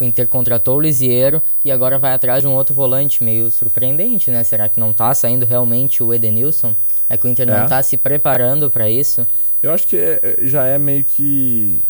O 0.00 0.04
Inter 0.04 0.26
contratou 0.26 0.78
o 0.78 0.80
Lisiero 0.80 1.42
e 1.62 1.70
agora 1.70 1.98
vai 1.98 2.14
atrás 2.14 2.40
de 2.40 2.46
um 2.48 2.54
outro 2.54 2.74
volante 2.74 3.22
meio 3.22 3.50
surpreendente, 3.50 4.30
né? 4.30 4.42
Será 4.42 4.66
que 4.66 4.80
não 4.80 4.94
tá 4.94 5.12
saindo 5.14 5.44
realmente 5.44 6.02
o 6.02 6.14
Edenilson? 6.14 6.74
É 7.08 7.18
que 7.18 7.26
o 7.26 7.28
Inter 7.28 7.46
É. 7.48 7.60
não 7.60 7.68
tá 7.68 7.82
se 7.82 7.96
preparando 7.98 8.70
para 8.70 8.88
isso? 8.90 9.26
Eu 9.62 9.72
acho 9.72 9.86
que 9.86 9.96
é- 9.96 10.20
é- 10.22 10.46
já 10.46 10.64
é 10.64 10.78
meio 10.78 11.04
que, 11.04 11.82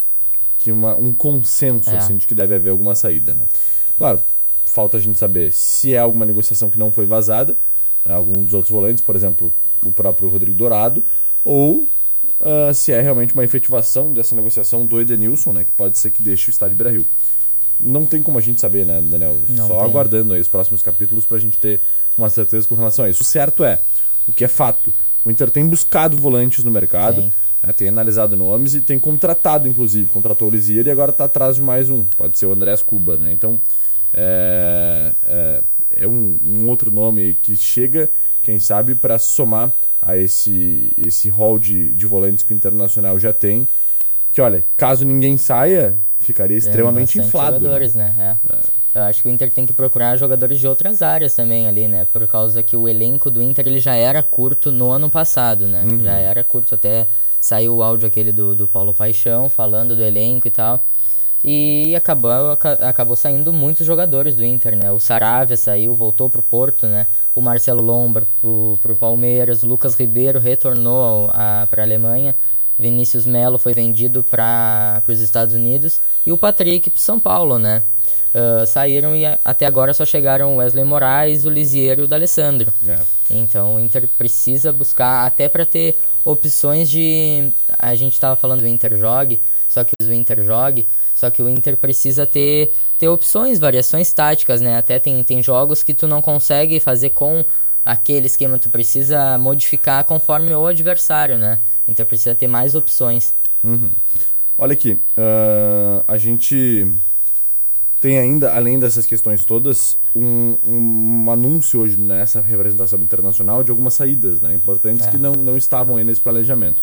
que 0.59 0.71
uma, 0.73 0.93
um 0.95 1.13
consenso 1.13 1.89
É. 1.89 1.97
assim, 1.97 2.17
de 2.17 2.27
que 2.27 2.35
deve 2.35 2.53
haver 2.53 2.69
alguma 2.71 2.95
saída. 2.95 3.33
Né? 3.33 3.43
Claro, 3.97 4.21
falta 4.65 4.97
a 4.97 4.99
gente 4.99 5.17
saber 5.17 5.53
se 5.53 5.93
é 5.93 5.97
alguma 5.97 6.25
negociação 6.25 6.69
que 6.69 6.77
não 6.77 6.91
foi 6.91 7.05
vazada, 7.05 7.55
né, 8.03 8.13
algum 8.13 8.43
dos 8.43 8.53
outros 8.53 8.71
volantes, 8.71 9.01
por 9.01 9.15
exemplo, 9.15 9.53
o 9.85 9.91
próprio 9.91 10.27
Rodrigo 10.27 10.57
Dourado, 10.57 11.01
ou 11.45 11.87
ah, 12.41 12.73
se 12.73 12.91
é 12.91 12.99
realmente 12.99 13.33
uma 13.33 13.43
efetivação 13.45 14.11
dessa 14.13 14.35
negociação 14.35 14.85
do 14.85 14.99
Edenilson, 14.99 15.53
né, 15.53 15.63
que 15.63 15.71
pode 15.71 15.97
ser 15.97 16.09
que 16.11 16.21
deixe 16.21 16.49
o 16.49 16.51
estádio 16.51 16.75
Brasil. 16.75 17.05
Não 17.83 18.05
tem 18.05 18.21
como 18.21 18.37
a 18.37 18.41
gente 18.41 18.61
saber, 18.61 18.85
né, 18.85 19.01
Daniel? 19.01 19.37
Não 19.49 19.67
Só 19.67 19.79
tem. 19.79 19.85
aguardando 19.85 20.33
aí 20.33 20.41
os 20.41 20.47
próximos 20.47 20.81
capítulos 20.81 21.25
pra 21.25 21.39
gente 21.39 21.57
ter 21.57 21.79
uma 22.17 22.29
certeza 22.29 22.67
com 22.67 22.75
relação 22.75 23.05
a 23.05 23.09
isso. 23.09 23.21
O 23.21 23.25
certo 23.25 23.63
é, 23.63 23.79
o 24.27 24.33
que 24.33 24.43
é 24.43 24.47
fato, 24.47 24.93
o 25.23 25.31
Inter 25.31 25.49
tem 25.49 25.67
buscado 25.67 26.17
volantes 26.17 26.63
no 26.63 26.71
mercado. 26.71 27.21
Tem. 27.21 27.33
né, 27.63 27.73
tem 27.73 27.87
analisado 27.87 28.35
nomes 28.35 28.75
e 28.75 28.81
tem 28.81 28.99
contratado, 28.99 29.67
inclusive. 29.67 30.07
Contratou 30.09 30.47
o 30.47 30.51
Lisier 30.51 30.85
e 30.87 30.91
agora 30.91 31.11
está 31.11 31.25
atrás 31.25 31.55
de 31.55 31.61
mais 31.61 31.89
um. 31.89 32.05
Pode 32.17 32.37
ser 32.37 32.45
o 32.45 32.53
Andrés 32.53 32.81
Cuba, 32.81 33.17
né? 33.17 33.31
Então, 33.31 33.59
é, 34.13 35.13
é, 35.23 35.63
é 35.91 36.07
um, 36.07 36.37
um, 36.43 36.67
outro 36.67 36.91
nome 36.91 37.37
que 37.41 37.55
chega, 37.55 38.09
quem 38.41 38.59
sabe, 38.59 38.95
para 38.95 39.17
somar 39.19 39.71
a 40.01 40.17
esse, 40.17 40.91
esse 40.97 41.29
hall 41.29 41.59
de, 41.59 41.93
de 41.93 42.05
volantes 42.05 42.43
que 42.43 42.53
o 42.53 42.55
Internacional 42.55 43.19
já 43.19 43.31
tem. 43.31 43.67
Que, 44.31 44.41
olha, 44.41 44.63
caso 44.75 45.05
ninguém 45.05 45.37
saia, 45.37 45.99
ficaria 46.21 46.57
extremamente 46.57 47.19
inflado. 47.19 47.53
Né? 47.53 47.59
Jogadores, 47.59 47.95
né? 47.95 48.13
né? 48.17 48.37
É. 48.49 48.55
É. 48.55 48.81
Eu 48.93 49.03
acho 49.03 49.23
que 49.23 49.29
o 49.29 49.31
Inter 49.31 49.51
tem 49.51 49.65
que 49.65 49.71
procurar 49.71 50.17
jogadores 50.17 50.59
de 50.59 50.67
outras 50.67 51.01
áreas 51.01 51.33
também 51.33 51.67
ali, 51.67 51.87
né? 51.87 52.05
Por 52.11 52.27
causa 52.27 52.61
que 52.61 52.75
o 52.75 52.89
elenco 52.89 53.31
do 53.31 53.41
Inter 53.41 53.65
ele 53.67 53.79
já 53.79 53.95
era 53.95 54.21
curto 54.21 54.69
no 54.69 54.91
ano 54.91 55.09
passado, 55.09 55.65
né? 55.65 55.81
Uhum. 55.85 56.03
Já 56.03 56.13
era 56.13 56.43
curto, 56.43 56.75
até 56.75 57.07
saiu 57.39 57.77
o 57.77 57.83
áudio 57.83 58.07
aquele 58.07 58.31
do, 58.31 58.53
do 58.53 58.67
Paulo 58.67 58.93
Paixão 58.93 59.49
falando 59.49 59.95
do 59.95 60.03
elenco 60.03 60.47
e 60.47 60.51
tal. 60.51 60.85
E 61.43 61.95
acabou, 61.95 62.31
acabou 62.81 63.15
saindo 63.15 63.51
muitos 63.51 63.85
jogadores 63.85 64.35
do 64.35 64.43
Inter, 64.45 64.75
né? 64.75 64.91
O 64.91 64.99
Saravia 64.99 65.57
saiu, 65.57 65.95
voltou 65.95 66.29
pro 66.29 66.43
Porto, 66.43 66.85
né? 66.85 67.07
O 67.33 67.41
Marcelo 67.41 67.81
Lombra 67.81 68.27
pro, 68.39 68.77
pro 68.79 68.95
Palmeiras, 68.95 69.63
o 69.63 69.67
Lucas 69.67 69.95
Ribeiro 69.95 70.37
retornou 70.37 71.29
para 71.69 71.81
a 71.81 71.85
Alemanha. 71.85 72.35
Vinícius 72.81 73.27
Melo 73.27 73.59
foi 73.59 73.73
vendido 73.73 74.23
para 74.23 75.03
os 75.07 75.21
Estados 75.21 75.53
Unidos 75.53 76.01
e 76.25 76.31
o 76.31 76.37
Patrick 76.37 76.89
para 76.89 76.99
São 76.99 77.19
Paulo, 77.19 77.59
né? 77.59 77.83
Uh, 78.33 78.65
saíram 78.65 79.15
e 79.15 79.23
até 79.43 79.65
agora 79.65 79.93
só 79.93 80.05
chegaram 80.05 80.55
o 80.55 80.57
Wesley 80.57 80.85
Moraes, 80.85 81.45
o 81.45 81.49
Lisiero 81.49 82.01
e 82.01 82.05
o 82.05 82.07
D'Alessandro. 82.07 82.73
É. 82.87 82.99
Então 83.29 83.75
o 83.75 83.79
Inter 83.79 84.07
precisa 84.07 84.73
buscar 84.73 85.27
até 85.27 85.47
para 85.47 85.65
ter 85.65 85.95
opções 86.25 86.89
de 86.89 87.51
a 87.77 87.93
gente 87.93 88.13
estava 88.13 88.35
falando 88.35 88.61
do 88.61 88.67
Inter 88.67 88.97
jogue, 88.97 89.41
só 89.69 89.83
que 89.83 89.93
o 90.01 90.13
Inter 90.13 90.43
jogue, 90.43 90.87
só 91.13 91.29
que 91.29 91.41
o 91.41 91.49
Inter 91.49 91.77
precisa 91.77 92.25
ter 92.25 92.73
ter 92.97 93.09
opções, 93.09 93.59
variações 93.59 94.11
táticas, 94.11 94.59
né? 94.59 94.77
Até 94.77 94.97
tem 94.97 95.21
tem 95.23 95.43
jogos 95.43 95.83
que 95.83 95.93
tu 95.93 96.07
não 96.07 96.21
consegue 96.21 96.79
fazer 96.79 97.11
com 97.11 97.45
aquele 97.85 98.27
esquema, 98.27 98.57
tu 98.57 98.69
precisa 98.69 99.37
modificar 99.37 100.03
conforme 100.03 100.53
o 100.53 100.67
adversário, 100.67 101.37
né? 101.37 101.59
Então 101.87 102.05
precisa 102.05 102.35
ter 102.35 102.47
mais 102.47 102.75
opções. 102.75 103.33
Uhum. 103.63 103.91
Olha 104.57 104.73
aqui, 104.73 104.93
uh, 104.93 106.03
a 106.07 106.17
gente 106.17 106.87
tem 107.99 108.17
ainda, 108.17 108.53
além 108.53 108.79
dessas 108.79 109.05
questões 109.05 109.45
todas, 109.45 109.97
um, 110.15 110.57
um, 110.65 111.23
um 111.25 111.31
anúncio 111.31 111.79
hoje 111.79 111.97
nessa 111.97 112.41
representação 112.41 112.99
internacional 112.99 113.63
de 113.63 113.69
algumas 113.69 113.93
saídas 113.93 114.41
né, 114.41 114.55
importantes 114.55 115.05
é. 115.05 115.11
que 115.11 115.17
não, 115.17 115.33
não 115.33 115.55
estavam 115.55 115.97
aí 115.97 116.03
nesse 116.03 116.19
planejamento. 116.19 116.81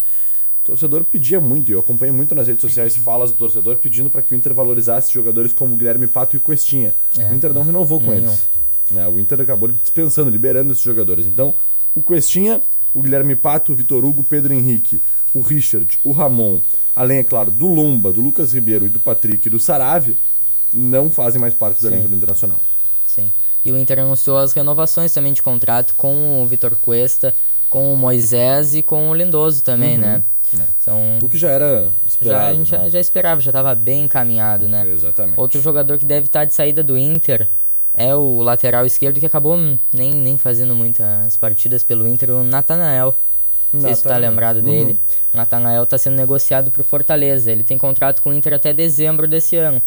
O 0.63 0.67
torcedor 0.67 1.03
pedia 1.03 1.41
muito, 1.41 1.71
e 1.71 1.73
eu 1.73 1.81
acompanho 1.81 2.15
muito 2.15 2.35
nas 2.35 2.47
redes 2.47 2.63
sociais 2.63 2.95
falas 2.99 3.33
do 3.33 3.37
torcedor 3.37 3.77
pedindo 3.77 4.09
para 4.09 4.23
que 4.23 4.33
o 4.33 4.37
Inter 4.37 4.55
valorizasse 4.55 5.13
jogadores 5.13 5.53
como 5.53 5.77
Guilherme 5.77 6.07
Pato 6.07 6.37
e 6.37 6.41
Questinha. 6.41 6.95
É. 7.19 7.31
O 7.31 7.35
Inter 7.35 7.53
não 7.53 7.65
renovou 7.65 8.01
com 8.01 8.13
eles. 8.13 8.49
Né, 8.91 9.07
o 9.07 9.21
Inter 9.21 9.41
acabou 9.41 9.71
dispensando, 9.71 10.31
liberando 10.31 10.73
esses 10.73 10.83
jogadores. 10.83 11.27
Então, 11.27 11.55
o 11.95 12.03
Questinha, 12.03 12.61
o 12.95 13.03
Guilherme 13.03 13.37
Pato, 13.37 13.73
o 13.73 13.75
Vitor 13.75 14.05
Hugo, 14.05 14.23
o 14.23 14.25
Pedro 14.25 14.53
Henrique, 14.53 15.03
o 15.35 15.41
Richard, 15.41 15.99
o 16.03 16.13
Ramon, 16.13 16.61
além, 16.97 17.19
é 17.19 17.25
claro, 17.25 17.51
do 17.51 17.67
Lomba, 17.67 18.13
do 18.13 18.21
Lucas 18.21 18.53
Ribeiro 18.53 18.87
e 18.87 18.89
do 18.89 18.99
Patrick 19.01 19.47
e 19.47 19.51
do 19.51 19.61
Sarave, 19.61 20.19
não 20.73 21.11
fazem 21.11 21.41
mais 21.41 21.55
parte 21.55 21.81
do 21.81 21.89
Sim. 21.89 21.95
elenco 21.95 22.09
do 22.09 22.17
Internacional. 22.17 22.61
Sim. 23.07 23.31
E 23.65 23.73
o 23.73 23.77
Inter 23.77 24.01
anunciou 24.01 24.39
as 24.39 24.53
renovações 24.53 25.13
também 25.13 25.33
de 25.33 25.43
contrato 25.43 25.95
com 25.95 26.43
o 26.43 26.47
Vitor 26.47 26.77
Cuesta, 26.77 27.35
com 27.69 27.93
o 27.93 27.97
Moisés 27.97 28.75
e 28.75 28.83
com 28.83 29.11
o 29.11 29.15
Lindoso 29.15 29.63
também, 29.63 29.97
uhum. 29.97 30.01
né? 30.01 30.25
É. 30.59 30.63
Então, 30.81 31.19
o 31.21 31.29
que 31.29 31.37
já 31.37 31.51
era 31.51 31.89
esperado. 32.07 32.43
Já, 32.43 32.49
a 32.49 32.55
gente 32.55 32.73
né? 32.73 32.79
já, 32.79 32.89
já, 32.89 33.01
esperava, 33.01 33.41
já 33.41 33.51
estava 33.51 33.75
bem 33.75 34.05
encaminhado, 34.05 34.67
né? 34.67 34.89
Exatamente. 34.89 35.39
Outro 35.39 35.61
jogador 35.61 35.99
que 35.99 36.07
deve 36.07 36.27
estar 36.27 36.47
de 36.47 36.55
saída 36.55 36.83
do 36.83 36.97
Inter 36.97 37.47
é 37.99 38.15
o 38.15 38.41
lateral 38.43 38.87
esquerdo 38.87 39.19
que 39.19 39.27
acabou 39.27 39.59
nem, 39.93 40.15
nem 40.15 40.39
fazendo 40.39 40.75
muitas 40.75 41.37
partidas 41.37 41.83
pelo 41.83 42.07
Inter, 42.07 42.31
o 42.31 42.45
Natanael. 42.45 43.15
Não 43.73 43.81
sei 43.81 43.95
se 43.95 44.01
está 44.01 44.17
lembrado 44.17 44.63
dele. 44.63 44.93
Uhum. 44.93 44.99
O 45.35 45.37
Natanael 45.37 45.83
está 45.83 45.99
sendo 45.99 46.15
negociado 46.15 46.71
para 46.71 46.81
o 46.81 46.85
Fortaleza. 46.85 47.51
Ele 47.51 47.65
tem 47.65 47.77
contrato 47.77 48.23
com 48.23 48.31
o 48.31 48.33
Inter 48.33 48.55
até 48.55 48.73
dezembro 48.73 49.27
desse 49.27 49.57
ano. 49.57 49.83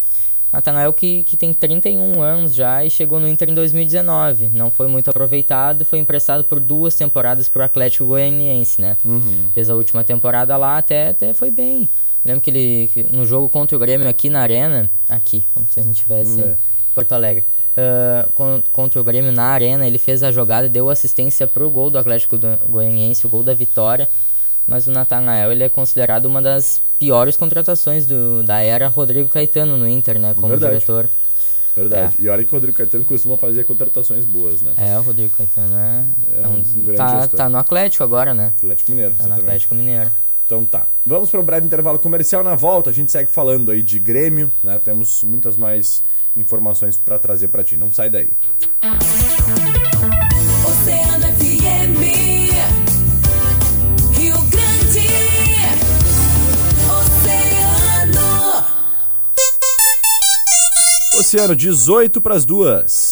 Natanael 0.51 0.91
que, 0.91 1.23
que 1.23 1.37
tem 1.37 1.53
31 1.53 2.21
anos 2.21 2.53
já 2.53 2.83
e 2.83 2.89
chegou 2.89 3.17
no 3.17 3.27
Inter 3.27 3.49
em 3.49 3.55
2019. 3.55 4.49
Não 4.53 4.69
foi 4.69 4.87
muito 4.87 5.09
aproveitado, 5.09 5.85
foi 5.85 5.99
emprestado 5.99 6.43
por 6.43 6.59
duas 6.59 6.93
temporadas 6.93 7.47
para 7.47 7.61
o 7.61 7.65
Atlético 7.65 8.05
Goianiense, 8.05 8.81
né? 8.81 8.97
Uhum. 9.05 9.45
Fez 9.53 9.69
a 9.69 9.75
última 9.75 10.03
temporada 10.03 10.57
lá, 10.57 10.77
até, 10.77 11.09
até 11.09 11.33
foi 11.33 11.49
bem. 11.49 11.89
Lembro 12.23 12.41
que 12.41 12.49
ele, 12.49 13.07
no 13.09 13.25
jogo 13.25 13.47
contra 13.47 13.75
o 13.75 13.79
Grêmio 13.79 14.07
aqui 14.07 14.29
na 14.29 14.41
Arena, 14.41 14.91
aqui, 15.07 15.45
como 15.53 15.65
se 15.69 15.79
a 15.79 15.83
gente 15.83 16.03
tivesse 16.03 16.41
uhum. 16.41 16.51
em 16.51 16.93
Porto 16.93 17.13
Alegre, 17.13 17.45
uh, 17.77 18.61
contra 18.71 18.99
o 18.99 19.03
Grêmio 19.03 19.31
na 19.31 19.45
Arena, 19.45 19.87
ele 19.87 19.97
fez 19.97 20.23
a 20.23 20.31
jogada, 20.31 20.69
deu 20.69 20.89
assistência 20.89 21.47
para 21.47 21.65
o 21.65 21.69
gol 21.69 21.89
do 21.89 21.97
Atlético 21.97 22.37
Goianiense, 22.67 23.25
o 23.25 23.29
gol 23.29 23.43
da 23.43 23.53
vitória 23.53 24.07
mas 24.71 24.87
o 24.87 24.91
Natanael 24.91 25.51
ele 25.51 25.63
é 25.63 25.69
considerado 25.69 26.25
uma 26.25 26.41
das 26.41 26.81
piores 26.99 27.35
contratações 27.35 28.05
do, 28.05 28.43
da 28.43 28.61
era 28.61 28.87
Rodrigo 28.87 29.27
Caetano 29.27 29.77
no 29.77 29.87
Inter, 29.87 30.19
né, 30.19 30.33
como 30.33 30.49
Verdade. 30.49 30.73
diretor. 30.73 31.09
Verdade. 31.75 32.15
É. 32.19 32.21
E 32.23 32.29
olha 32.29 32.43
que 32.43 32.49
o 32.49 32.53
Rodrigo 32.53 32.77
Caetano 32.77 33.05
costuma 33.05 33.37
fazer 33.37 33.63
contratações 33.63 34.25
boas, 34.25 34.61
né? 34.61 34.73
É, 34.77 34.97
o 34.97 35.01
Rodrigo 35.01 35.35
Caetano 35.37 35.73
é, 35.73 36.05
é, 36.41 36.47
um, 36.47 36.59
um 36.59 36.83
grande 36.83 36.97
tá, 36.97 37.19
gestor. 37.21 37.37
tá 37.37 37.49
no 37.49 37.57
Atlético 37.57 38.03
agora, 38.03 38.33
né? 38.33 38.53
Atlético 38.57 38.91
Mineiro, 38.91 39.15
Tá 39.15 39.27
no 39.27 39.33
Atlético 39.33 39.75
Mineiro. 39.75 40.11
Então 40.45 40.65
tá. 40.65 40.87
Vamos 41.05 41.29
para 41.29 41.39
um 41.39 41.43
breve 41.43 41.65
intervalo 41.65 41.97
comercial. 41.97 42.43
Na 42.43 42.55
volta 42.55 42.89
a 42.89 42.93
gente 42.93 43.09
segue 43.09 43.31
falando 43.31 43.71
aí 43.71 43.81
de 43.81 43.99
Grêmio, 43.99 44.51
né? 44.61 44.79
Temos 44.83 45.23
muitas 45.23 45.55
mais 45.55 46.03
informações 46.35 46.97
para 46.97 47.19
trazer 47.19 47.47
para 47.49 47.63
ti. 47.63 47.77
Não 47.77 47.91
sai 47.91 48.09
daí. 48.09 48.31
Oceano 50.65 51.25
FM. 51.37 52.11
Oceano, 61.21 61.55
18 61.55 62.19
para 62.19 62.33
as 62.33 62.45
duas. 62.45 63.10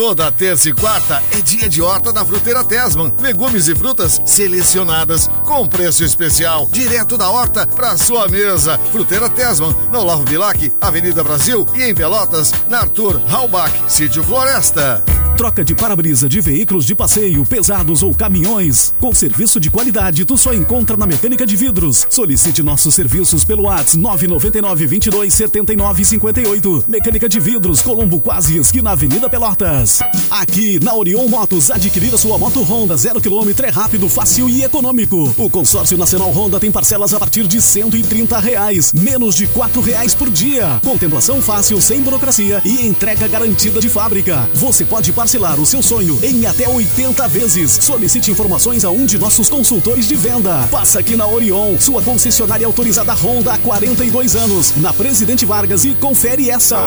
Toda 0.00 0.32
terça 0.32 0.66
e 0.66 0.72
quarta 0.72 1.22
é 1.30 1.42
dia 1.42 1.68
de 1.68 1.82
horta 1.82 2.10
da 2.10 2.24
Fruteira 2.24 2.64
Tesman. 2.64 3.12
Legumes 3.20 3.68
e 3.68 3.74
frutas 3.74 4.18
selecionadas 4.24 5.28
com 5.44 5.68
preço 5.68 6.02
especial, 6.02 6.66
direto 6.72 7.18
da 7.18 7.28
horta 7.28 7.66
para 7.66 7.98
sua 7.98 8.26
mesa. 8.26 8.78
Fruteira 8.90 9.28
Tesman, 9.28 9.76
no 9.92 9.98
Olavo 9.98 10.24
Bilac, 10.24 10.72
Avenida 10.80 11.22
Brasil 11.22 11.66
e 11.74 11.82
em 11.82 11.94
Pelotas, 11.94 12.50
na 12.66 12.78
Arthur 12.78 13.20
Halbach, 13.30 13.74
Sítio 13.88 14.24
Floresta 14.24 15.04
troca 15.40 15.64
de 15.64 15.74
para-brisa 15.74 16.28
de 16.28 16.38
veículos 16.38 16.84
de 16.84 16.94
passeio, 16.94 17.46
pesados 17.46 18.02
ou 18.02 18.14
caminhões. 18.14 18.92
Com 19.00 19.14
serviço 19.14 19.58
de 19.58 19.70
qualidade, 19.70 20.26
tu 20.26 20.36
só 20.36 20.52
encontra 20.52 20.98
na 20.98 21.06
Mecânica 21.06 21.46
de 21.46 21.56
Vidros. 21.56 22.06
Solicite 22.10 22.62
nossos 22.62 22.94
serviços 22.94 23.42
pelo 23.42 23.62
WhatsApp 23.62 23.96
999 23.96 24.86
22 24.86 25.32
79 25.32 26.04
58. 26.04 26.84
Mecânica 26.86 27.26
de 27.26 27.40
Vidros, 27.40 27.80
Colombo 27.80 28.20
Quase, 28.20 28.58
esquina 28.58 28.90
Avenida 28.90 29.30
Pelotas. 29.30 30.00
Aqui 30.30 30.78
na 30.84 30.94
Orion 30.94 31.26
Motos, 31.26 31.70
adquirir 31.70 32.14
a 32.14 32.18
sua 32.18 32.36
moto 32.36 32.62
Honda 32.62 32.94
0 32.94 33.18
km 33.18 33.64
é 33.64 33.70
rápido, 33.70 34.10
fácil 34.10 34.46
e 34.46 34.62
econômico. 34.62 35.34
O 35.38 35.48
consórcio 35.48 35.96
nacional 35.96 36.30
Honda 36.32 36.60
tem 36.60 36.70
parcelas 36.70 37.14
a 37.14 37.18
partir 37.18 37.46
de 37.46 37.62
130 37.62 38.38
reais, 38.38 38.92
menos 38.92 39.36
de 39.36 39.46
4 39.46 39.80
reais 39.80 40.14
por 40.14 40.28
dia. 40.28 40.78
Contemplação 40.84 41.40
fácil, 41.40 41.80
sem 41.80 42.02
burocracia 42.02 42.60
e 42.62 42.86
entrega 42.86 43.26
garantida 43.26 43.80
de 43.80 43.88
fábrica. 43.88 44.46
Você 44.52 44.84
pode 44.84 45.10
parcelar 45.14 45.29
parcelar 45.30 45.60
o 45.60 45.66
seu 45.66 45.80
sonho 45.80 46.18
em 46.24 46.44
até 46.44 46.68
80 46.68 47.28
vezes. 47.28 47.70
Solicite 47.70 48.32
informações 48.32 48.84
a 48.84 48.90
um 48.90 49.06
de 49.06 49.16
nossos 49.16 49.48
consultores 49.48 50.08
de 50.08 50.16
venda. 50.16 50.66
Passa 50.72 50.98
aqui 50.98 51.14
na 51.14 51.24
Orion, 51.24 51.78
sua 51.78 52.02
concessionária 52.02 52.66
autorizada 52.66 53.14
Honda 53.14 53.52
há 53.52 53.58
42 53.58 54.34
anos, 54.34 54.74
na 54.78 54.92
Presidente 54.92 55.46
Vargas 55.46 55.84
e 55.84 55.94
confere 55.94 56.50
essa. 56.50 56.78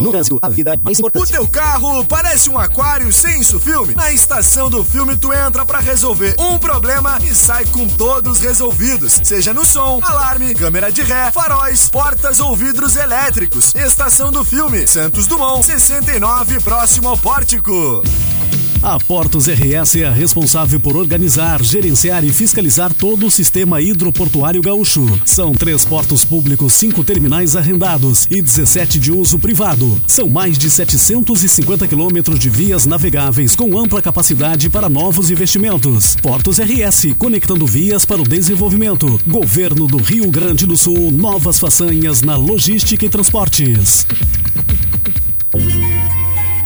No 0.00 0.10
Brasil, 0.10 0.38
a 0.40 0.48
vida 0.48 0.74
é 0.74 0.76
mais 0.78 0.98
importante. 0.98 1.24
O 1.24 1.30
teu 1.30 1.46
carro 1.46 2.04
parece 2.06 2.48
um 2.48 2.58
aquário 2.58 3.12
sem 3.12 3.40
isso 3.40 3.60
filme? 3.60 3.94
Na 3.94 4.10
estação 4.10 4.70
do 4.70 4.82
filme 4.82 5.16
tu 5.16 5.32
entra 5.32 5.64
para 5.64 5.78
resolver 5.78 6.34
um 6.38 6.58
problema 6.58 7.18
e 7.22 7.34
sai 7.34 7.66
com 7.66 7.86
todos 7.86 8.40
resolvidos, 8.40 9.20
seja 9.22 9.52
no 9.52 9.64
som, 9.64 10.00
alarme, 10.02 10.54
câmera 10.54 10.90
de 10.90 11.02
ré, 11.02 11.30
faróis, 11.30 11.88
portas 11.88 12.40
ou 12.40 12.56
vidros 12.56 12.96
elétricos. 12.96 13.74
Estação 13.74 14.32
do 14.32 14.42
filme, 14.42 14.86
Santos 14.86 15.26
Dumont, 15.26 15.64
69, 15.64 16.60
próximo 16.60 17.08
ao 17.08 17.18
Pórtico. 17.18 18.02
A 18.82 18.98
Portos 18.98 19.46
RS 19.46 19.96
é 19.96 20.10
responsável 20.10 20.80
por 20.80 20.96
organizar, 20.96 21.62
gerenciar 21.62 22.24
e 22.24 22.32
fiscalizar 22.32 22.94
todo 22.94 23.26
o 23.26 23.30
sistema 23.30 23.78
hidroportuário 23.82 24.62
gaúcho. 24.62 25.06
São 25.26 25.52
três 25.52 25.84
portos 25.84 26.24
públicos, 26.24 26.72
cinco 26.72 27.04
terminais 27.04 27.56
arrendados 27.56 28.26
e 28.30 28.40
17 28.40 28.98
de 28.98 29.12
uso 29.12 29.38
privado. 29.38 30.00
São 30.06 30.30
mais 30.30 30.56
de 30.56 30.70
750 30.70 31.86
quilômetros 31.86 32.38
de 32.38 32.48
vias 32.48 32.86
navegáveis 32.86 33.54
com 33.54 33.78
ampla 33.78 34.00
capacidade 34.00 34.70
para 34.70 34.88
novos 34.88 35.30
investimentos. 35.30 36.16
Portos 36.16 36.58
RS, 36.58 37.14
conectando 37.18 37.66
vias 37.66 38.06
para 38.06 38.22
o 38.22 38.28
desenvolvimento. 38.28 39.20
Governo 39.26 39.86
do 39.86 39.98
Rio 39.98 40.30
Grande 40.30 40.64
do 40.64 40.76
Sul, 40.76 41.12
novas 41.12 41.58
façanhas 41.58 42.22
na 42.22 42.34
logística 42.34 43.04
e 43.04 43.10
transportes. 43.10 44.06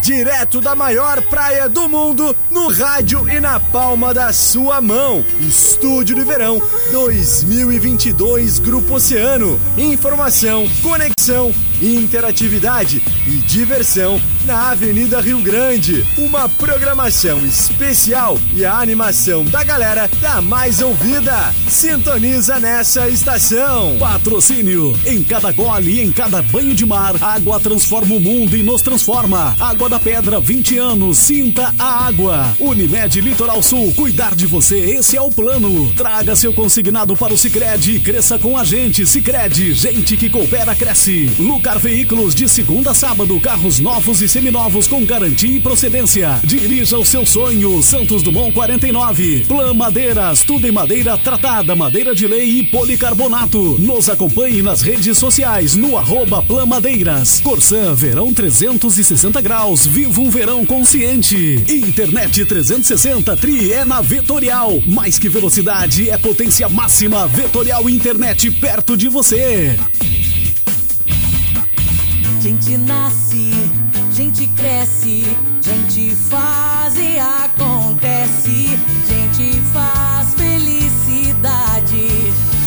Direto 0.04 0.60
da 0.60 0.76
maior 0.76 1.22
praia 1.22 1.66
do 1.66 1.88
mundo, 1.88 2.36
no 2.50 2.70
rádio 2.70 3.26
e 3.26 3.40
na 3.40 3.58
palma 3.58 4.12
da 4.12 4.34
sua 4.34 4.78
mão. 4.78 5.24
Estúdio 5.40 6.14
de 6.14 6.22
Verão 6.22 6.60
2022 6.92 8.58
Grupo 8.58 8.96
Oceano. 8.96 9.58
Informação, 9.78 10.68
conexão, 10.82 11.54
interatividade 11.80 13.02
e 13.26 13.30
diversão 13.46 14.20
na 14.44 14.70
Avenida 14.70 15.20
Rio 15.20 15.40
Grande. 15.40 16.04
Uma 16.16 16.48
programação 16.48 17.44
especial 17.44 18.38
e 18.54 18.64
a 18.64 18.74
animação 18.78 19.44
da 19.44 19.64
galera 19.64 20.08
da 20.20 20.40
mais 20.40 20.80
ouvida. 20.80 21.54
Sintoniza 21.68 22.58
nessa 22.58 23.08
estação. 23.08 23.96
Patrocínio. 23.98 24.98
Em 25.06 25.22
cada 25.22 25.52
gole 25.52 25.92
e 25.92 26.00
em 26.02 26.12
cada 26.12 26.42
banho 26.42 26.74
de 26.74 26.84
mar, 26.84 27.14
água 27.22 27.58
transforma 27.58 28.14
o 28.14 28.20
mundo 28.20 28.56
e 28.56 28.62
nos 28.62 28.82
transforma. 28.82 29.56
Água 29.58 29.88
da 29.88 29.98
Pedra, 29.98 30.40
20 30.40 30.78
anos. 30.78 31.18
Sinta 31.18 31.74
a 31.78 32.06
água. 32.06 32.54
Unimed 32.60 33.20
Litoral 33.20 33.62
Sul, 33.62 33.92
cuidar 33.94 34.34
de 34.34 34.46
você, 34.46 34.76
esse 34.78 35.16
é 35.16 35.20
o 35.20 35.30
plano. 35.30 35.92
Traga 35.94 36.36
seu 36.36 36.52
consignado 36.52 37.16
para 37.16 37.32
o 37.32 37.38
Sicredi 37.38 37.96
e 37.96 38.00
cresça 38.00 38.38
com 38.38 38.58
a 38.58 38.64
gente. 38.64 39.06
Sicredi, 39.06 39.72
gente 39.72 40.16
que 40.16 40.28
coopera 40.28 40.74
cresce. 40.74 41.32
Veículos 41.78 42.34
de 42.34 42.48
segunda 42.48 42.92
a 42.92 42.94
sábado, 42.94 43.38
carros 43.40 43.78
novos 43.80 44.22
e 44.22 44.28
seminovos 44.28 44.86
com 44.86 45.04
garantia 45.04 45.56
e 45.56 45.60
procedência. 45.60 46.40
Dirija 46.44 46.98
o 46.98 47.04
seu 47.04 47.26
sonho. 47.26 47.82
Santos 47.82 48.22
Dumont 48.22 48.52
49. 48.52 49.44
Plan 49.46 49.74
Madeiras, 49.74 50.42
tudo 50.42 50.66
em 50.66 50.72
madeira 50.72 51.16
tratada, 51.18 51.74
madeira 51.74 52.14
de 52.14 52.26
lei 52.26 52.60
e 52.60 52.62
policarbonato. 52.64 53.76
Nos 53.78 54.08
acompanhe 54.08 54.62
nas 54.62 54.82
redes 54.82 55.18
sociais 55.18 55.74
no 55.74 55.96
arroba 55.96 56.42
Plan 56.42 56.66
Madeiras. 56.66 57.42
Verão 57.96 58.32
360 58.32 59.40
graus. 59.40 59.86
Viva 59.86 60.20
um 60.20 60.30
verão 60.30 60.64
consciente. 60.64 61.62
Internet 61.68 62.44
360 62.44 63.36
Tri 63.36 63.72
é 63.72 63.84
na 63.84 64.00
Vetorial. 64.00 64.80
Mais 64.86 65.18
que 65.18 65.28
velocidade, 65.28 66.08
é 66.10 66.16
potência 66.18 66.68
máxima. 66.68 67.26
Vetorial 67.26 67.88
Internet 67.88 68.50
perto 68.50 68.96
de 68.96 69.08
você. 69.08 69.76
Gente 72.44 72.76
nasce, 72.76 73.52
gente 74.12 74.46
cresce, 74.48 75.24
gente 75.62 76.14
faz 76.14 76.94
e 76.98 77.18
acontece, 77.18 78.78
gente 79.08 79.62
faz 79.72 80.34
felicidade 80.34 82.06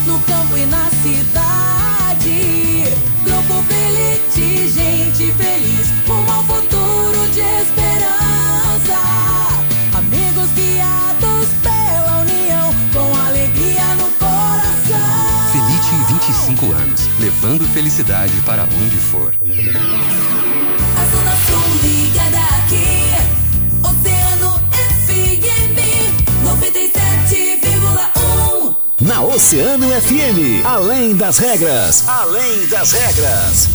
no 0.07 0.19
campo 0.21 0.57
e 0.57 0.65
na 0.65 0.89
cidade. 0.89 2.85
Grupo 3.23 3.63
Felite, 3.67 4.67
gente 4.67 5.31
feliz, 5.33 5.56
levando 17.37 17.67
felicidade 17.67 18.33
para 18.41 18.63
onde 18.63 18.97
for. 18.97 19.29
A 19.29 21.05
Zona 21.05 21.35
Sul 21.45 21.61
ligada 21.83 22.39
aqui. 22.57 23.13
Oceano 23.83 24.59
FM 25.05 25.77
97,1. 26.43 28.75
Na 29.01 29.21
Oceano 29.21 29.87
FM, 30.01 30.65
além 30.65 31.15
das 31.15 31.37
regras. 31.37 32.07
Além 32.07 32.65
das 32.67 32.91
regras. 32.91 33.69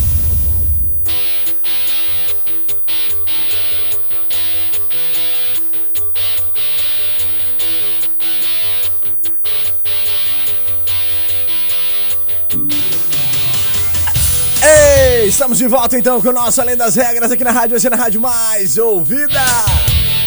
Estamos 15.33 15.57
de 15.57 15.66
volta 15.66 15.99
então 15.99 16.21
com 16.21 16.29
o 16.29 16.33
nosso 16.33 16.61
Além 16.61 16.77
das 16.77 16.95
Regras 16.95 17.33
aqui 17.33 17.42
na 17.42 17.53
Rádio, 17.53 17.75
é 17.75 17.90
na 17.90 17.97
Rádio 17.97 18.21
Mais 18.21 18.77
Ouvida. 18.77 19.40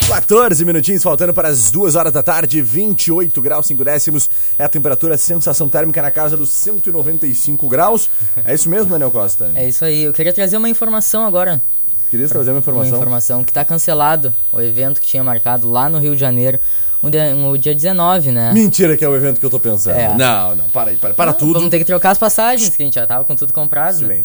14 0.07 0.65
minutinhos 0.65 1.03
faltando 1.03 1.31
para 1.31 1.47
as 1.47 1.69
2 1.69 1.95
horas 1.95 2.11
da 2.11 2.23
tarde, 2.23 2.59
28 2.59 3.39
graus 3.39 3.67
5 3.67 3.83
décimos. 3.83 4.27
É 4.57 4.63
a 4.63 4.69
temperatura, 4.69 5.15
sensação 5.15 5.69
térmica 5.69 6.01
na 6.01 6.09
casa 6.09 6.35
dos 6.35 6.49
195 6.49 7.69
graus. 7.69 8.09
É 8.43 8.55
isso 8.55 8.67
mesmo, 8.67 8.89
Daniel 8.89 9.11
Costa? 9.11 9.51
É 9.53 9.67
isso 9.67 9.85
aí. 9.85 10.05
Eu 10.05 10.11
queria 10.11 10.33
trazer 10.33 10.57
uma 10.57 10.69
informação 10.69 11.23
agora. 11.23 11.61
Queria 12.09 12.27
trazer 12.27 12.49
uma 12.49 12.59
informação. 12.59 12.93
Uma 12.93 12.97
informação 12.97 13.43
que 13.43 13.51
está 13.51 13.63
cancelado. 13.63 14.33
O 14.51 14.59
evento 14.59 14.99
que 14.99 15.05
tinha 15.05 15.23
marcado 15.23 15.69
lá 15.69 15.87
no 15.87 15.99
Rio 15.99 16.15
de 16.15 16.19
Janeiro. 16.21 16.59
No 17.03 17.11
dia, 17.11 17.35
no 17.35 17.55
dia 17.59 17.75
19, 17.75 18.31
né? 18.31 18.51
Mentira 18.53 18.97
que 18.97 19.05
é 19.05 19.07
o 19.09 19.15
evento 19.15 19.39
que 19.39 19.45
eu 19.45 19.51
tô 19.51 19.59
pensando. 19.59 19.97
É. 19.97 20.15
Não, 20.15 20.55
não, 20.55 20.65
para 20.69 20.89
aí, 20.89 20.97
para, 20.97 21.13
para 21.13 21.31
Não, 21.31 21.37
tudo. 21.37 21.53
Vamos 21.53 21.69
ter 21.69 21.77
que 21.77 21.85
trocar 21.85 22.09
as 22.09 22.17
passagens, 22.17 22.75
que 22.75 22.81
a 22.81 22.85
gente 22.85 22.95
já 22.95 23.05
tava 23.05 23.23
com 23.23 23.35
tudo 23.35 23.53
comprado. 23.53 23.99
né? 24.07 24.21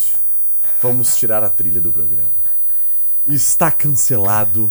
Vamos 0.82 1.16
tirar 1.16 1.42
a 1.44 1.50
trilha 1.50 1.80
do 1.80 1.92
programa. 1.92 2.28
Está 3.26 3.70
cancelado 3.70 4.70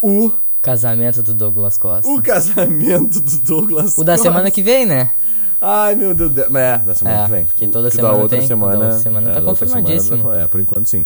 o, 0.00 0.32
Casamento 0.62 1.22
do 1.22 1.34
Douglas 1.34 1.76
Costa. 1.76 2.10
o 2.10 2.22
casamento 2.22 3.20
do 3.20 3.38
Douglas 3.38 3.96
O 3.98 4.04
da 4.04 4.12
Costa. 4.14 4.28
semana 4.28 4.50
que 4.50 4.62
vem, 4.62 4.86
né? 4.86 5.12
Ai, 5.60 5.94
meu 5.94 6.14
Deus. 6.14 6.30
do- 6.32 6.56
É, 6.58 6.78
da 6.78 6.94
semana 6.94 7.20
É, 7.20 7.24
que 7.24 7.30
vem. 7.30 7.44
porque 7.46 7.66
toda 7.68 7.90
que 7.90 7.96
semana 7.96 8.14
da 8.14 8.22
outra 8.22 8.38
tem, 8.38 8.46
semana. 8.46 8.76
da 8.76 8.84
outra 8.86 8.98
semana 8.98 9.26
tá 9.32 9.40
da 9.40 9.48
outra 9.50 9.66
confirmadíssimo. 9.66 10.16
semana, 10.18 10.42
é, 10.42 10.46
por 10.48 10.60
enquanto 10.60 10.88
sim. 10.88 11.04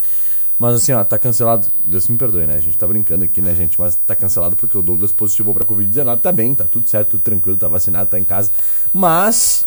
Mas 0.59 0.77
assim, 0.77 0.93
ó, 0.93 1.03
tá 1.03 1.19
cancelado. 1.19 1.69
Deus 1.85 2.07
me 2.07 2.17
perdoe, 2.17 2.47
né? 2.47 2.55
A 2.55 2.61
gente 2.61 2.77
tá 2.79 2.87
brincando 2.87 3.25
aqui, 3.25 3.41
né, 3.43 3.55
gente? 3.55 3.81
Mas 3.81 3.97
tá 4.07 4.15
cancelado 4.15 4.55
porque 4.55 4.77
o 4.79 4.83
Douglas 4.83 5.11
positivou 5.11 5.53
pra 5.55 5.65
Covid-19. 5.65 6.21
Tá 6.21 6.31
bem, 6.31 6.55
tá 6.55 6.65
tudo 6.65 6.89
certo, 6.89 7.11
tudo 7.13 7.23
tranquilo, 7.23 7.57
tá 7.57 7.67
vacinado, 7.67 8.09
tá 8.11 8.19
em 8.19 8.25
casa. 8.25 8.51
Mas. 8.93 9.67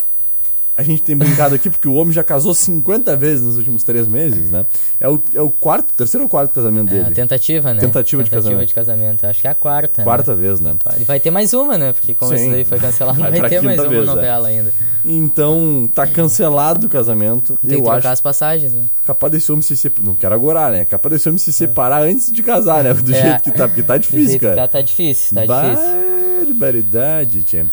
A 0.78 0.84
gente 0.84 1.02
tem 1.04 1.16
brincado 1.16 1.56
aqui 1.56 1.70
porque 1.70 1.88
o 1.88 1.94
homem 1.94 2.12
já 2.12 2.22
casou 2.22 2.54
50 2.54 3.16
vezes 3.16 3.46
nos 3.46 3.56
últimos 3.58 3.82
três 3.82 4.10
meses, 4.10 4.52
né? 4.52 4.66
É 5.00 5.08
o, 5.08 5.22
é 5.34 5.40
o 5.42 5.50
quarto, 5.50 5.94
terceiro 5.94 6.24
ou 6.26 6.30
quarto 6.30 6.54
casamento 6.54 6.90
É, 6.90 6.98
dele? 6.98 7.06
a 7.08 7.12
tentativa, 7.12 7.74
né? 7.74 7.80
Tentativa 7.80 8.22
de 8.22 8.30
casamento. 8.30 8.66
de 8.68 8.74
casamento. 8.74 9.26
Acho 9.26 9.42
que 9.42 9.48
é 9.48 9.52
a 9.52 9.56
quarta. 9.56 10.04
Quarta 10.04 10.36
né? 10.36 10.42
vez, 10.42 10.60
né? 10.60 10.76
E 11.00 11.06
vai 11.06 11.18
ter 11.18 11.32
mais 11.32 11.54
uma, 11.54 11.78
né? 11.78 11.94
Porque 11.94 12.14
como 12.14 12.32
Sim. 12.32 12.44
esse 12.44 12.50
daí 12.52 12.66
foi 12.66 12.78
cancelado, 12.78 13.18
Vai 13.24 13.40
vai, 13.40 13.50
ter 13.50 13.62
mais 13.62 13.80
uma 13.80 13.88
vez, 13.88 14.02
é. 14.04 14.06
novela 14.06 14.48
ainda. 14.50 14.74
Então, 15.06 15.90
tá 15.96 16.06
cancelado 16.06 16.88
o 16.88 16.90
casamento. 16.90 17.58
Tem 17.62 17.70
que 17.70 17.76
eu 17.76 17.82
trocar 17.84 17.98
acho 18.00 18.08
as 18.10 18.22
passagens, 18.22 18.74
né? 18.74 18.84
capaz 19.06 19.32
desse 19.32 19.50
homem 19.52 19.62
se 19.62 19.78
separar. 19.78 20.06
Não 20.06 20.16
quero 20.16 20.36
agorar, 20.36 20.72
né? 20.74 20.84
Capaz 20.84 21.14
desse 21.14 21.30
homem 21.30 21.40
se 21.40 21.54
separar 21.54 22.04
antes 22.04 22.30
de 22.30 22.44
casar, 22.44 22.84
né? 22.84 22.94
Do 22.94 23.14
É. 23.14 23.22
jeito 23.22 23.44
que 23.44 23.52
tá, 23.52 23.68
porque 23.70 23.82
tá 23.82 23.98
difícil, 23.98 24.40
que 24.40 24.46
cara. 24.46 24.58
Tá, 24.58 24.68
tá 24.68 24.82
difícil, 24.82 25.36
tá 25.36 25.46
difícil. 25.46 26.06
Barbaridade, 26.48 27.44
tia. 27.44 27.66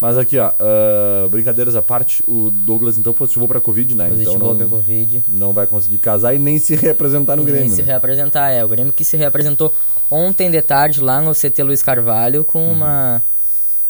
Mas 0.00 0.16
aqui, 0.16 0.38
ó, 0.38 0.50
ah, 0.58 1.28
brincadeiras 1.30 1.76
à 1.76 1.82
parte, 1.82 2.24
o 2.26 2.50
Douglas 2.50 2.96
então 2.96 3.12
positivou 3.12 3.46
pra 3.46 3.60
Covid, 3.60 3.94
né? 3.94 4.08
Positivou 4.08 4.36
então 4.36 4.56
pra 4.56 4.64
não, 4.64 4.70
Covid. 4.70 5.24
não 5.28 5.52
vai 5.52 5.66
conseguir 5.66 5.98
casar 5.98 6.34
e 6.34 6.38
nem 6.38 6.58
se 6.58 6.74
representar 6.74 7.36
no 7.36 7.42
E 7.42 7.46
Grêmio. 7.46 7.66
nem 7.66 7.70
se 7.70 7.82
né? 7.82 7.88
reapresentar, 7.88 8.50
é. 8.50 8.64
O 8.64 8.68
Grêmio 8.68 8.92
que 8.94 9.04
se 9.04 9.16
reapresentou 9.18 9.74
ontem 10.10 10.50
de 10.50 10.62
tarde 10.62 11.02
lá 11.02 11.20
no 11.20 11.32
CT 11.34 11.62
Luiz 11.62 11.82
Carvalho 11.82 12.44
com 12.44 12.58
Uhum. 12.66 12.72
uma 12.72 13.22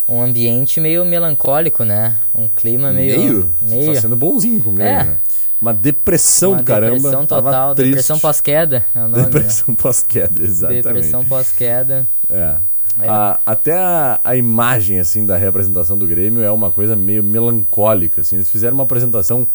um 0.09 0.21
ambiente 0.21 0.81
meio 0.81 1.05
melancólico, 1.05 1.85
né? 1.85 2.17
Um 2.35 2.49
clima 2.49 2.93
meio 2.93 3.17
Meio? 3.17 3.55
meio 3.63 3.95
Tá 3.95 4.01
sendo 4.01 4.17
bonzinho 4.17 4.61
com 4.61 4.71
o 4.71 4.73
Grêmio, 4.73 4.93
É. 5.01 5.05
né? 5.05 5.21
Uma 5.63 5.73
depressão 5.73 6.57
do 6.57 6.65
caramba. 6.65 6.97
depressão 6.97 7.25
total, 7.27 7.75
depressão 7.77 8.19
pós-queda, 8.19 8.85
é 8.95 8.99
o 8.99 9.03
nome. 9.03 9.17
né? 9.17 9.23
Depressão 9.25 9.75
pós-queda, 9.77 10.33
exatamente. 10.43 10.83
Depressão 10.83 11.25
pós-queda. 11.25 12.09
É. 12.29 12.57
A- 12.99 13.39
até 13.47 13.77
a, 13.79 14.21
a 14.25 14.37
imagem 14.37 14.99
assim 14.99 15.25
da 15.25 15.37
representação 15.37 15.97
do 15.97 16.07
Grêmio 16.07 16.43
é 16.43 16.51
uma 16.51 16.71
coisa 16.71 16.97
meio 16.97 17.23
melancólica 17.23 18.21
assim. 18.21 18.37
Eles 18.37 18.51
fizeram 18.51 18.75
uma 18.75 18.85
apresentação 18.85 19.47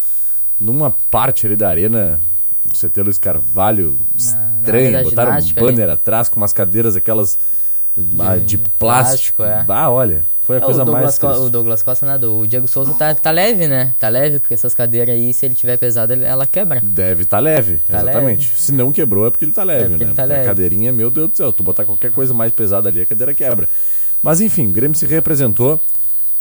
numa 0.59 0.91
parte 1.11 1.45
ali 1.45 1.55
da 1.55 1.69
arena 1.69 2.19
do 2.65 2.77
CT 2.77 3.01
Luiz 3.03 3.17
Carvalho 3.17 3.99
estranha, 4.15 5.03
botaram 5.03 5.31
um 5.37 5.53
banner 5.53 5.89
atrás 5.89 6.29
com 6.29 6.37
umas 6.37 6.53
cadeiras 6.53 6.95
aquelas 6.95 7.37
ah, 8.19 8.37
de, 8.37 8.57
plástico. 8.57 9.37
plástico, 9.37 9.43
é. 9.43 9.65
Ah, 9.67 9.89
olha, 9.89 10.25
foi 10.45 10.57
a 10.57 10.59
É, 10.59 10.61
coisa 10.61 10.83
o, 10.83 10.91
mais 10.91 11.17
Co- 11.17 11.27
o 11.31 11.49
Douglas 11.49 11.81
Costa 11.83 12.05
nada. 12.05 12.29
O 12.29 12.45
Diego 12.47 12.67
Souza 12.67 12.93
tá, 12.93 13.13
tá 13.15 13.31
leve, 13.31 13.67
né? 13.67 13.93
Tá 13.99 14.07
leve, 14.09 14.39
porque 14.39 14.53
essas 14.53 14.73
cadeiras 14.73 15.15
aí, 15.15 15.33
se 15.33 15.45
ele 15.45 15.55
tiver 15.55 15.77
pesado, 15.77 16.13
ela 16.13 16.45
quebra. 16.45 16.81
Deve 16.83 17.23
estar 17.23 17.39
leve, 17.39 17.81
Tá 17.87 18.01
exatamente. 18.01 18.51
Se 18.55 18.71
não 18.71 18.91
quebrou 18.91 19.27
é 19.27 19.31
porque 19.31 19.45
ele 19.45 19.51
tá 19.51 19.63
leve, 19.63 19.89
porque 19.89 20.05
né? 20.05 20.11
tá 20.15 20.21
Porque 20.23 20.33
a 20.33 20.35
leve. 20.37 20.47
cadeirinha, 20.47 20.93
meu 20.93 21.09
Deus 21.09 21.31
do 21.31 21.37
céu, 21.37 21.51
tu 21.51 21.63
botar 21.63 21.83
qualquer 21.85 22.11
coisa 22.11 22.33
mais 22.33 22.51
pesada 22.51 22.89
ali, 22.89 23.01
a 23.01 23.05
cadeira 23.05 23.33
quebra. 23.33 23.67
Mas 24.21 24.39
enfim, 24.41 24.67
o 24.67 24.71
Grêmio 24.71 24.95
se 24.97 25.05
representou. 25.05 25.79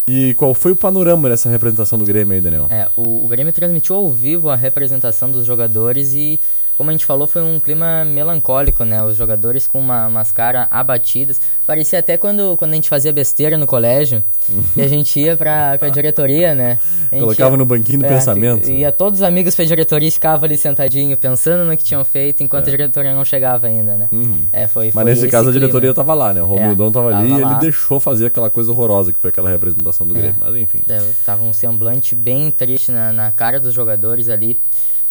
E 0.07 0.35
qual 0.35 0.53
foi 0.53 0.73
o 0.73 0.77
panorama 0.77 1.31
dessa 1.31 1.49
representação 1.49 1.99
do 1.99 2.05
Grêmio 2.05 2.35
aí, 2.35 2.41
Daniel? 2.43 2.67
É, 2.69 2.89
o, 2.95 3.25
o 3.25 3.27
Grêmio 3.29 3.55
transmitiu 3.55 3.97
ao 3.97 4.11
vivo 4.11 4.51
a 4.51 4.55
representação 4.57 5.31
dos 5.31 5.47
jogadores 5.47 6.13
e, 6.13 6.39
como 6.77 6.91
a 6.91 6.93
gente 6.93 7.05
falou, 7.07 7.27
foi 7.27 7.43
um 7.43 7.59
clima 7.61 8.05
melancólico, 8.05 8.85
né? 8.85 9.03
Os 9.03 9.17
jogadores 9.17 9.67
com 9.67 9.79
uma, 9.79 10.07
umas 10.09 10.33
caras 10.33 10.67
abatidas. 10.71 11.41
Parecia 11.67 11.99
até 11.99 12.17
quando, 12.17 12.57
quando 12.57 12.73
a 12.73 12.75
gente 12.75 12.89
fazia 12.89 13.13
besteira 13.13 13.57
no 13.57 13.67
colégio 13.67 14.23
e 14.77 14.83
a 14.83 14.89
gente 14.89 15.19
ia 15.21 15.37
pra, 15.37 15.79
pra 15.79 15.89
diretoria, 15.89 16.55
né? 16.55 16.79
A 17.13 17.19
Colocava 17.19 17.53
ia- 17.55 17.59
no 17.59 17.65
banquinho 17.65 18.01
do 18.01 18.05
é, 18.07 18.09
pensamento. 18.09 18.71
Ia 18.71 18.93
todos 18.93 19.21
os 19.21 19.25
amigos 19.27 19.55
pra 19.55 19.65
diretoria 19.65 20.09
e 20.09 20.11
ficava 20.11 20.45
ali 20.47 20.57
sentadinho, 20.57 21.17
pensando 21.17 21.65
no 21.65 21.77
que 21.77 21.85
tinham 21.85 22.05
feito, 22.05 22.43
enquanto 22.43 22.69
a 22.69 22.71
diretoria 22.71 23.15
não 23.15 23.25
chegava 23.25 23.67
ainda, 23.67 23.97
né? 23.97 24.09
É, 24.53 24.67
foi, 24.67 24.87
Mas 24.87 24.93
foi 24.95 25.05
nesse 25.05 25.23
esse 25.23 25.31
caso 25.31 25.49
a 25.49 25.53
clima. 25.53 25.61
diretoria 25.67 25.95
tava 25.95 26.13
lá, 26.15 26.35
né? 26.35 26.43
O 26.43 26.47
Romildão 26.47 26.89
É, 26.89 26.91
tava 26.91 27.17
ali 27.17 27.31
e 27.31 27.35
ele 27.41 27.55
deixou 27.61 27.99
fazer 28.01 28.27
aquela 28.27 28.51
coisa 28.51 28.71
horrorosa 28.73 29.13
que 29.13 29.19
foi 29.19 29.31
aquela 29.31 29.49
representação 29.51 30.07
do 30.07 30.13
Grêmio. 30.15 30.37
Mas 30.41 30.55
enfim. 30.57 30.83
É, 30.89 31.01
tava 31.25 31.43
um 31.43 31.53
semblante 31.53 32.15
bem 32.15 32.51
triste 32.51 32.91
na, 32.93 33.13
na 33.13 33.31
cara 33.31 33.59
dos 33.59 33.73
jogadores 33.73 34.29
ali, 34.29 34.61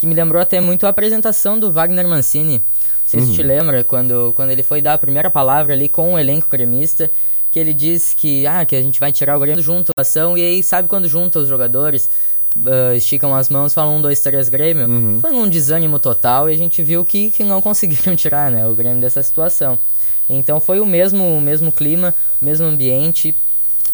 que 0.03 0.07
me 0.07 0.13
lembrou 0.13 0.41
até 0.41 0.59
muito 0.59 0.85
a 0.85 0.89
apresentação 0.89 1.57
do 1.57 1.71
Wagner 1.71 2.05
Mancini. 2.05 2.57
Não 2.57 2.63
sei 3.05 3.21
se 3.21 3.27
Uhum. 3.27 3.33
te 3.35 3.41
lembra, 3.43 3.83
quando, 3.85 4.33
quando 4.35 4.49
ele 4.49 4.61
foi 4.61 4.81
dar 4.81 4.95
a 4.95 4.97
primeira 4.97 5.29
palavra 5.29 5.71
ali 5.73 5.87
com 5.87 6.15
o 6.15 6.19
elenco 6.19 6.47
gremista, 6.49 7.09
que 7.49 7.57
ele 7.57 7.73
disse 7.73 8.13
que, 8.13 8.45
ah, 8.45 8.65
que 8.65 8.75
a 8.75 8.81
gente 8.81 8.99
vai 8.99 9.13
tirar 9.13 9.37
o 9.37 9.39
Grêmio 9.39 9.63
junto 9.63 9.93
a 9.95 10.01
ação, 10.01 10.37
e 10.37 10.41
aí 10.41 10.61
sabe 10.61 10.89
quando 10.89 11.07
junta 11.07 11.39
os 11.39 11.47
jogadores, 11.47 12.09
ah, 12.65 12.93
esticam 12.95 13.33
as 13.33 13.47
mãos, 13.47 13.73
falam 13.73 13.95
um, 13.95 14.01
dois, 14.01 14.19
três 14.19 14.49
Grêmio, 14.49 14.87
Uhum. 14.89 15.21
foi 15.21 15.31
um 15.31 15.47
desânimo 15.47 15.97
total 15.99 16.49
e 16.49 16.53
a 16.53 16.57
gente 16.57 16.83
viu 16.83 17.05
que, 17.05 17.31
que 17.31 17.45
não 17.45 17.61
conseguiram 17.63 18.13
tirar 18.13 18.51
né, 18.51 18.67
o 18.67 18.73
Grêmio 18.75 18.99
dessa 18.99 19.23
situação. 19.23 19.79
Então 20.29 20.59
foi 20.59 20.81
o 20.81 20.85
mesmo, 20.85 21.23
o 21.37 21.39
mesmo 21.39 21.71
clima, 21.71 22.13
o 22.41 22.45
mesmo 22.45 22.65
ambiente, 22.65 23.33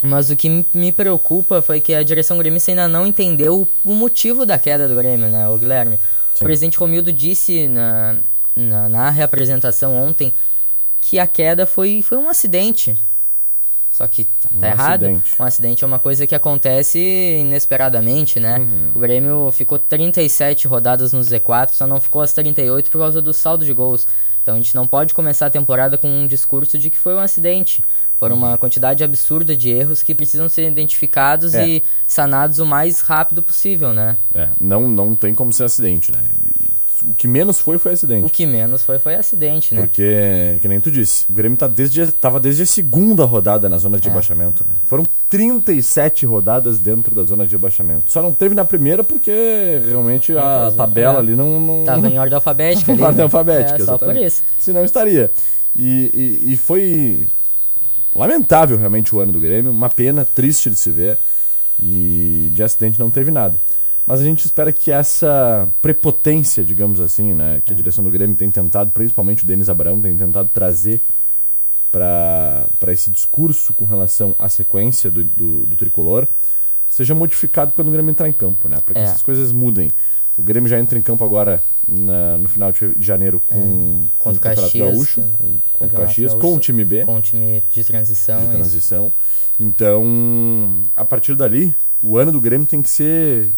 mas 0.02 0.30
o 0.30 0.36
que 0.36 0.66
me- 0.74 0.92
preocupa 0.92 1.62
foi 1.62 1.82
que 1.82 1.94
a 1.94 2.04
direção 2.04 2.38
gremista 2.38 2.72
ainda 2.72 2.88
não 2.88 3.06
entendeu 3.06 3.68
o, 3.84 3.94
motivo 3.94 4.46
da 4.46 4.58
queda 4.58 4.88
do 4.88 4.96
Grêmio, 4.96 5.28
né, 5.30 5.48
o 5.50 5.58
Guilherme? 5.58 6.00
O 6.40 6.44
presidente 6.44 6.78
Romildo 6.78 7.12
disse 7.12 7.68
na, 7.68 8.18
na, 8.56 8.88
na 8.90 9.10
reapresentação 9.10 9.96
ontem 9.96 10.34
que 11.02 11.20
a 11.20 11.28
queda 11.28 11.66
foi, 11.66 12.02
foi 12.02 12.18
um 12.18 12.30
acidente. 12.30 12.98
Só 13.92 14.08
que 14.08 14.24
tá, 14.26 14.50
Um 14.56 14.60
tá 14.60 14.68
errado. 14.68 15.04
acidente. 15.06 15.32
Um 15.38 15.44
acidente 15.44 15.84
é 15.84 15.88
uma 15.88 16.00
coisa 16.00 16.26
que 16.26 16.34
acontece 16.36 17.00
inesperadamente, 17.42 18.40
né? 18.40 18.60
Uhum. 18.60 18.92
O 18.96 19.00
Grêmio 19.00 19.52
ficou 19.52 19.78
37 19.78 20.68
rodadas 20.68 21.12
no 21.12 21.20
Z4, 21.20 21.72
só 21.72 21.86
não 21.86 22.00
ficou 22.00 22.22
as 22.22 22.32
38 22.32 22.90
por 22.90 23.00
causa 23.00 23.22
do 23.22 23.34
saldo 23.34 23.66
de 23.66 23.74
gols. 23.74 24.08
Então 24.42 24.56
a 24.56 24.58
gente 24.58 24.74
não 24.76 24.88
pode 24.88 25.14
começar 25.14 25.46
a 25.48 25.50
temporada 25.50 25.98
com 25.98 26.08
um 26.10 26.26
discurso 26.28 26.78
de 26.78 26.90
que 26.90 26.98
foi 26.98 27.14
um 27.16 27.20
acidente. 27.20 27.84
Foram 28.16 28.36
uma 28.36 28.58
quantidade 28.58 29.04
absurda 29.04 29.56
de 29.56 29.70
erros 29.70 30.04
que 30.04 30.14
precisam 30.14 30.50
ser 30.50 30.68
identificados 30.68 31.54
É. 31.54 31.66
e 31.68 31.84
sanados 32.08 32.60
o 32.60 32.66
mais 32.66 33.00
rápido 33.02 33.42
possível, 33.42 33.94
né? 33.94 34.18
É, 34.34 34.50
não, 34.60 34.88
não 34.90 35.16
tem 35.16 35.34
como 35.34 35.54
ser 35.54 35.64
acidente, 35.64 36.12
né? 36.12 36.22
O 37.10 37.16
que 37.16 37.28
menos 37.28 37.60
foi, 37.60 37.80
foi 37.80 37.94
acidente. 37.94 38.26
O 38.26 38.30
que 38.30 38.46
menos 38.46 38.84
foi 38.84 39.00
foi 39.00 39.16
acidente, 39.16 39.74
né? 39.74 39.82
Porque, 39.82 40.60
que 40.62 40.68
nem 40.68 40.80
tu 40.80 40.92
disse, 40.92 41.26
o 41.28 41.34
Grêmio 41.34 41.58
tá 41.58 41.68
desde, 41.68 42.12
tava 42.12 42.40
desde 42.40 42.62
a 42.62 42.66
segunda 42.68 43.26
rodada 43.26 43.68
na 43.68 43.80
zona 43.80 44.00
de 44.00 44.08
É. 44.08 44.12
rebaixamento, 44.12 44.64
né? 44.68 44.76
Foram 44.86 45.08
37 45.28 46.26
rodadas 46.26 46.78
dentro 46.78 47.16
da 47.16 47.24
zona 47.24 47.48
de 47.48 47.56
rebaixamento. 47.56 48.12
Só 48.12 48.22
não 48.22 48.32
teve 48.32 48.54
na 48.54 48.64
primeira 48.64 49.04
porque 49.04 49.82
realmente 49.88 50.38
a 50.38 50.72
tabela 50.78 51.16
é. 51.16 51.20
ali 51.20 51.36
não... 51.36 51.60
não 51.60 51.84
Tava 51.84 52.08
em 52.08 52.18
ordem 52.20 52.36
alfabética 52.36 52.92
ali. 52.92 53.02
ordem 53.02 53.18
né? 53.18 53.24
alfabética, 53.24 53.82
É, 53.82 53.86
só 53.86 53.98
por 53.98 54.16
isso. 54.16 54.44
Senão 54.60 54.86
estaria. 54.86 55.32
E, 55.76 56.40
e, 56.46 56.54
e 56.54 56.58
foi 56.58 57.28
lamentável 58.16 58.78
realmente 58.78 59.16
o 59.16 59.20
ano 59.20 59.32
do 59.32 59.40
Grêmio, 59.40 59.72
uma 59.72 59.90
pena, 59.90 60.24
triste 60.26 60.70
de 60.70 60.76
se 60.76 60.92
ver. 60.92 61.18
E 61.82 62.52
de 62.54 62.62
acidente 62.62 63.00
não 63.00 63.10
teve 63.10 63.32
nada. 63.32 63.58
Mas 64.10 64.22
a 64.22 64.24
gente 64.24 64.44
espera 64.44 64.74
que 64.74 64.92
essa 64.92 65.70
prepotência, 65.84 66.64
digamos 66.64 67.00
assim, 67.00 67.34
né, 67.36 67.62
que 67.64 67.72
a 67.72 67.76
direção 67.76 68.04
do 68.04 68.10
Grêmio 68.10 68.36
tem 68.36 68.50
tentado, 68.50 68.90
principalmente 68.92 69.44
o 69.44 69.48
Denis 69.48 69.70
Abraão, 69.70 70.02
tem 70.02 70.18
tentado 70.18 70.50
trazer 70.52 71.00
para 71.92 72.68
esse 72.88 73.10
discurso 73.10 73.74
com 73.74 73.86
relação 73.86 74.36
à 74.38 74.48
sequência 74.50 75.10
do, 75.10 75.24
do, 75.24 75.66
do 75.66 75.76
tricolor, 75.76 76.28
seja 76.90 77.14
modificado 77.16 77.72
quando 77.74 77.88
o 77.88 77.92
Grêmio 77.92 78.12
entrar 78.12 78.28
em 78.30 78.34
campo, 78.34 78.68
né? 78.68 78.78
Para 78.84 78.94
que 78.96 79.00
É. 79.00 79.04
essas 79.04 79.22
coisas 79.22 79.52
mudem. 79.52 79.92
O 80.38 80.42
Grêmio 80.42 80.70
já 80.70 80.80
entra 80.80 80.98
em 80.98 81.02
campo 81.02 81.24
agora 81.24 81.62
na- 81.88 82.38
no 82.38 82.48
final 82.48 82.72
de 82.72 82.94
janeiro 83.00 83.42
com, 83.46 84.06
É. 84.08 84.18
Contra 84.20 84.40
o 84.40 84.42
Campeonato 84.42 84.62
Caxias, 84.62 84.88
Gaúcho, 84.94 85.22
com, 85.22 85.58
contra 85.74 85.98
o 85.98 86.02
Caxias, 86.02 86.32
Gaúcho, 86.34 86.48
com 86.48 86.56
o 86.56 86.60
time 86.60 86.86
B 86.86 87.06
Com 87.06 87.18
o 87.18 87.22
time 87.22 87.64
de 87.72 87.84
transição. 87.84 88.38
de 88.38 88.44
isso. 88.46 88.52
transição. 88.54 89.12
Então, 89.60 90.82
a 90.96 91.04
partir 91.04 91.36
dali, 91.36 91.76
o 92.02 92.18
ano 92.18 92.32
do 92.32 92.40
Grêmio 92.40 92.66
tem 92.66 92.82
que 92.82 92.90
ser 92.90 93.52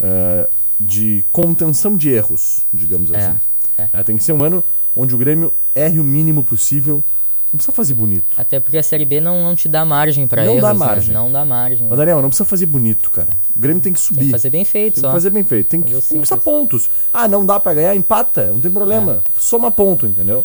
ah, 0.00 0.48
de 0.78 1.24
contenção 1.32 1.96
de 1.96 2.10
erros, 2.10 2.62
digamos 2.72 3.10
É, 3.12 3.16
assim. 3.16 3.38
é. 3.78 3.88
Ah, 3.92 4.04
tem 4.04 4.16
que 4.16 4.24
ser 4.24 4.32
um 4.32 4.42
ano 4.42 4.62
onde 4.96 5.14
o 5.14 5.18
Grêmio 5.18 5.52
erre 5.74 5.98
o 5.98 6.04
mínimo 6.04 6.42
possível. 6.44 7.02
Não 7.52 7.56
precisa 7.58 7.72
fazer 7.72 7.94
bonito. 7.94 8.34
Até 8.36 8.58
porque 8.58 8.76
a 8.76 8.82
Série 8.82 9.04
B 9.04 9.20
não, 9.20 9.40
não 9.44 9.54
te 9.54 9.68
dá 9.68 9.84
margem 9.84 10.26
Não 10.28 10.42
erros, 10.44 10.60
dá 10.60 10.72
né? 10.72 10.78
margem. 10.78 11.14
Não 11.14 11.30
dá 11.30 11.44
margem. 11.44 11.86
Mas, 11.88 11.96
Daniel, 11.96 12.20
não 12.20 12.28
precisa 12.28 12.44
fazer 12.44 12.66
bonito, 12.66 13.08
cara. 13.12 13.28
O 13.54 13.60
Grêmio 13.60 13.80
tem 13.80 13.92
que 13.92 14.00
subir. 14.00 14.18
Tem 14.18 14.26
que 14.26 14.32
fazer 14.32 14.50
bem 14.50 14.64
feito 14.64 14.94
Tem 14.94 15.00
só. 15.02 15.08
que 15.08 15.14
fazer 15.14 15.30
bem 15.30 15.44
feito. 15.44 15.68
Tem 15.68 15.80
que 15.80 15.94
conquistar 15.94 16.36
pontos. 16.38 16.90
Ah, 17.12 17.28
não 17.28 17.46
dá 17.46 17.60
pra 17.60 17.72
ganhar? 17.74 17.94
Empata. 17.94 18.48
Não 18.48 18.60
tem 18.60 18.72
problema. 18.72 19.22
É. 19.24 19.40
Soma 19.40 19.70
ponto, 19.70 20.04
entendeu? 20.04 20.44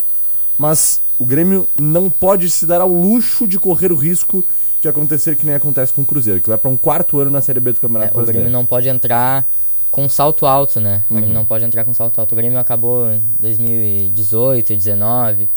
Mas 0.55 1.01
o 1.17 1.25
Grêmio 1.25 1.67
não 1.75 2.11
pode 2.11 2.47
se 2.49 2.67
dar 2.67 2.79
ao 2.79 2.91
luxo 2.91 3.47
de 3.47 3.57
correr 3.57 3.91
o 3.91 3.95
risco 3.95 4.45
de 4.81 4.87
acontecer 4.87 5.35
que 5.35 5.45
nem 5.45 5.55
acontece 5.55 5.91
com 5.93 6.01
o 6.01 6.05
Cruzeiro, 6.05 6.39
que 6.41 6.47
vai 6.49 6.57
pra 6.57 6.69
um 6.69 6.77
quarto 6.77 7.19
ano 7.19 7.29
na 7.31 7.41
Série 7.41 7.59
B 7.59 7.71
do 7.73 7.77
É, 7.77 7.81
Campeonato 7.81 8.09
o 8.11 8.13
Grêmio 8.13 8.25
Brasileiro. 8.25 8.49
não 8.51 8.65
pode 8.65 8.87
entrar 8.89 9.47
com 9.91 10.07
salto 10.07 10.45
alto, 10.45 10.79
né? 10.79 11.03
O 11.09 11.13
Uhum. 11.13 11.19
Grêmio 11.19 11.35
não 11.35 11.45
pode 11.45 11.65
entrar 11.65 11.83
com 11.83 11.93
salto 11.93 12.19
alto. 12.19 12.31
O 12.33 12.35
Grêmio 12.35 12.59
acabou 12.59 13.11
em 13.11 13.23
2018, 13.39 14.67
2019. 14.67 15.43
O 15.43 15.49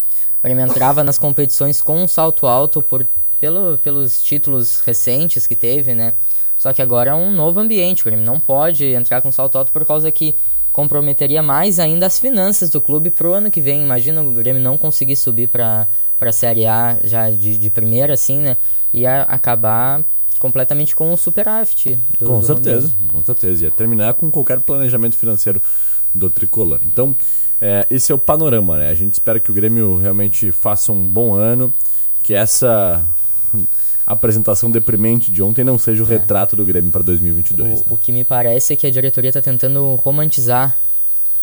Grêmio 0.42 0.64
entrava 0.64 1.04
nas 1.04 1.18
competições 1.18 1.80
com 1.80 1.96
um 2.02 2.08
salto 2.08 2.46
alto 2.46 2.82
por, 2.82 3.06
pelo, 3.40 3.78
pelos 3.78 4.22
títulos 4.22 4.80
recentes 4.80 5.46
que 5.46 5.54
teve, 5.54 5.94
né? 5.94 6.14
Só 6.58 6.72
que 6.72 6.80
agora 6.82 7.10
é 7.10 7.14
um 7.14 7.30
novo 7.32 7.60
ambiente. 7.60 8.02
O 8.02 8.04
Grêmio 8.06 8.24
não 8.24 8.40
pode 8.40 8.84
entrar 8.86 9.20
com 9.22 9.30
salto 9.30 9.58
alto 9.58 9.70
por 9.72 9.84
causa 9.84 10.10
que 10.10 10.34
comprometeria 10.72 11.42
mais 11.42 11.78
ainda 11.78 12.06
as 12.06 12.18
finanças 12.18 12.70
do 12.70 12.80
clube 12.80 13.10
pro 13.10 13.32
ano 13.34 13.50
que 13.50 13.60
vem. 13.60 13.82
Imagina 13.82 14.22
o 14.22 14.32
Grêmio 14.32 14.62
não 14.62 14.76
conseguir 14.78 15.16
subir 15.16 15.48
pra, 15.48 15.86
pra 16.18 16.32
Série 16.32 16.66
A 16.66 16.98
já 17.04 17.30
de, 17.30 17.58
de 17.58 17.70
primeira, 17.70 18.14
assim, 18.14 18.38
né? 18.40 18.56
E 18.92 19.06
a- 19.06 19.22
acabar 19.22 20.04
completamente 20.38 20.94
com 20.96 21.12
o 21.12 21.16
superávit. 21.16 21.98
do- 22.18 22.26
Com 22.26 22.40
do 22.40 22.46
certeza, 22.46 22.92
com 23.08 23.22
certeza. 23.22 23.64
Ia 23.64 23.70
terminar 23.70 24.14
com 24.14 24.30
qualquer 24.30 24.60
planejamento 24.60 25.16
financeiro 25.16 25.62
do 26.14 26.28
tricolor. 26.28 26.80
Então, 26.84 27.14
é, 27.60 27.86
esse 27.90 28.10
é 28.10 28.14
o 28.14 28.18
panorama, 28.18 28.76
né? 28.78 28.90
A 28.90 28.94
gente 28.94 29.12
espera 29.14 29.38
que 29.38 29.50
o 29.50 29.54
Grêmio 29.54 29.96
realmente 29.98 30.50
faça 30.50 30.90
um 30.92 31.02
bom 31.06 31.32
ano, 31.34 31.72
que 32.22 32.34
essa 32.34 33.04
apresentação 34.06 34.70
deprimente 34.70 35.30
de 35.30 35.42
ontem 35.42 35.62
não 35.64 35.78
seja 35.78 36.02
o 36.02 36.06
retrato 36.06 36.56
do 36.56 36.64
Grêmio 36.64 36.90
para 36.90 37.02
2022. 37.02 37.80
né? 37.80 37.86
O, 37.88 37.94
o 37.94 37.96
que 37.96 38.10
me 38.12 38.24
parece 38.24 38.72
é 38.72 38.76
que 38.76 38.86
a 38.86 38.90
diretoria 38.90 39.28
está 39.30 39.40
tentando 39.42 39.94
romantizar, 39.96 40.76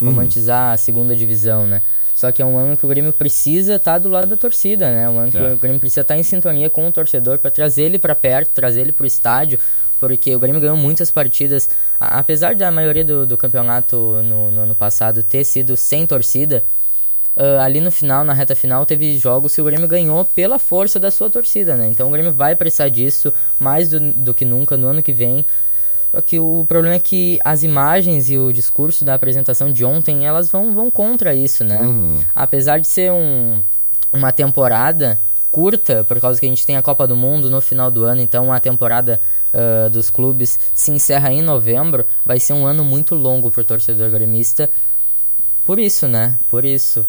Uhum. 0.01 0.09
romantizar 0.11 0.71
a 0.73 0.77
segunda 0.77 1.13
divisão, 1.15 1.67
né? 1.67 1.81
Só 2.15 2.31
que 2.31 2.41
é 2.41 2.45
um 2.45 2.57
ano 2.57 2.75
que 2.77 2.85
o 2.85 2.89
Grêmio 2.89 3.11
precisa 3.13 3.75
estar 3.75 3.97
do 3.99 4.07
lado 4.09 4.29
da 4.29 4.37
torcida, 4.37 4.89
né? 4.91 5.09
Um 5.09 5.19
ano 5.19 5.31
que 5.31 5.37
É. 5.37 5.53
o 5.53 5.57
Grêmio 5.57 5.79
precisa 5.79 6.01
estar 6.01 6.17
em 6.17 6.23
sintonia 6.23 6.69
com 6.69 6.87
o 6.87 6.91
torcedor 6.91 7.37
para 7.37 7.51
trazer 7.51 7.83
ele 7.83 7.99
para 7.99 8.15
perto, 8.15 8.49
trazer 8.51 8.81
ele 8.81 8.91
para 8.93 9.03
o 9.03 9.07
estádio, 9.07 9.59
porque 9.99 10.33
o 10.35 10.39
Grêmio 10.39 10.61
ganhou 10.61 10.77
muitas 10.77 11.11
partidas. 11.11 11.69
A- 11.99 12.19
apesar 12.19 12.55
da 12.55 12.71
maioria 12.71 13.03
do, 13.03 13.25
do 13.25 13.37
campeonato 13.37 13.95
no, 14.23 14.51
no 14.51 14.61
ano 14.61 14.75
passado 14.75 15.21
ter 15.23 15.43
sido 15.43 15.75
sem 15.77 16.05
torcida, 16.05 16.63
ah, 17.39 17.63
ali 17.63 17.79
no 17.79 17.89
final, 17.89 18.25
na 18.25 18.33
reta 18.33 18.53
final, 18.53 18.85
teve 18.85 19.17
jogos 19.17 19.55
que 19.55 19.61
o 19.61 19.63
Grêmio 19.63 19.87
ganhou 19.87 20.25
pela 20.25 20.59
força 20.59 20.99
da 20.99 21.09
sua 21.09 21.29
torcida, 21.29 21.77
né? 21.77 21.87
Então 21.87 22.09
o 22.09 22.11
Grêmio 22.11 22.33
vai 22.33 22.53
precisar 22.53 22.89
disso 22.89 23.33
mais 23.57 23.89
do, 23.89 24.11
do 24.11 24.33
que 24.33 24.43
nunca 24.43 24.75
no 24.75 24.89
ano 24.89 25.01
que 25.01 25.13
vem. 25.13 25.45
Só 26.11 26.19
que 26.19 26.37
o 26.37 26.65
problema 26.67 26.95
é 26.95 26.99
que 26.99 27.39
as 27.45 27.63
imagens 27.63 28.29
e 28.29 28.37
o 28.37 28.51
discurso 28.51 29.05
da 29.05 29.13
apresentação 29.13 29.71
de 29.71 29.85
ontem, 29.85 30.27
elas 30.27 30.51
vão, 30.51 30.73
vão 30.73 30.91
contra 30.91 31.33
isso, 31.33 31.63
né? 31.63 31.79
Apesar 32.35 32.77
de 32.77 32.87
ser 32.87 33.09
um, 33.09 33.61
uma 34.11 34.33
temporada 34.33 35.17
curta, 35.49 36.03
por 36.03 36.19
causa 36.19 36.39
que 36.39 36.45
a 36.45 36.49
gente 36.49 36.65
tem 36.65 36.75
a 36.75 36.81
Copa 36.81 37.07
do 37.07 37.15
Mundo 37.15 37.49
no 37.49 37.61
final 37.61 37.89
do 37.89 38.03
ano, 38.03 38.21
então 38.21 38.51
a 38.51 38.59
temporada 38.59 39.19
ah, 39.53 39.89
dos 39.89 40.09
clubes 40.09 40.59
se 40.73 40.91
encerra 40.91 41.31
em 41.31 41.41
novembro, 41.41 42.05
vai 42.23 42.39
ser 42.39 42.53
um 42.53 42.65
ano 42.65 42.83
muito 42.83 43.15
longo 43.15 43.49
pro 43.49 43.63
torcedor 43.63 44.09
gremista. 44.09 44.69
Por 45.65 45.79
isso, 45.79 46.07
né? 46.07 46.37
Por 46.49 46.65
isso. 46.65 47.05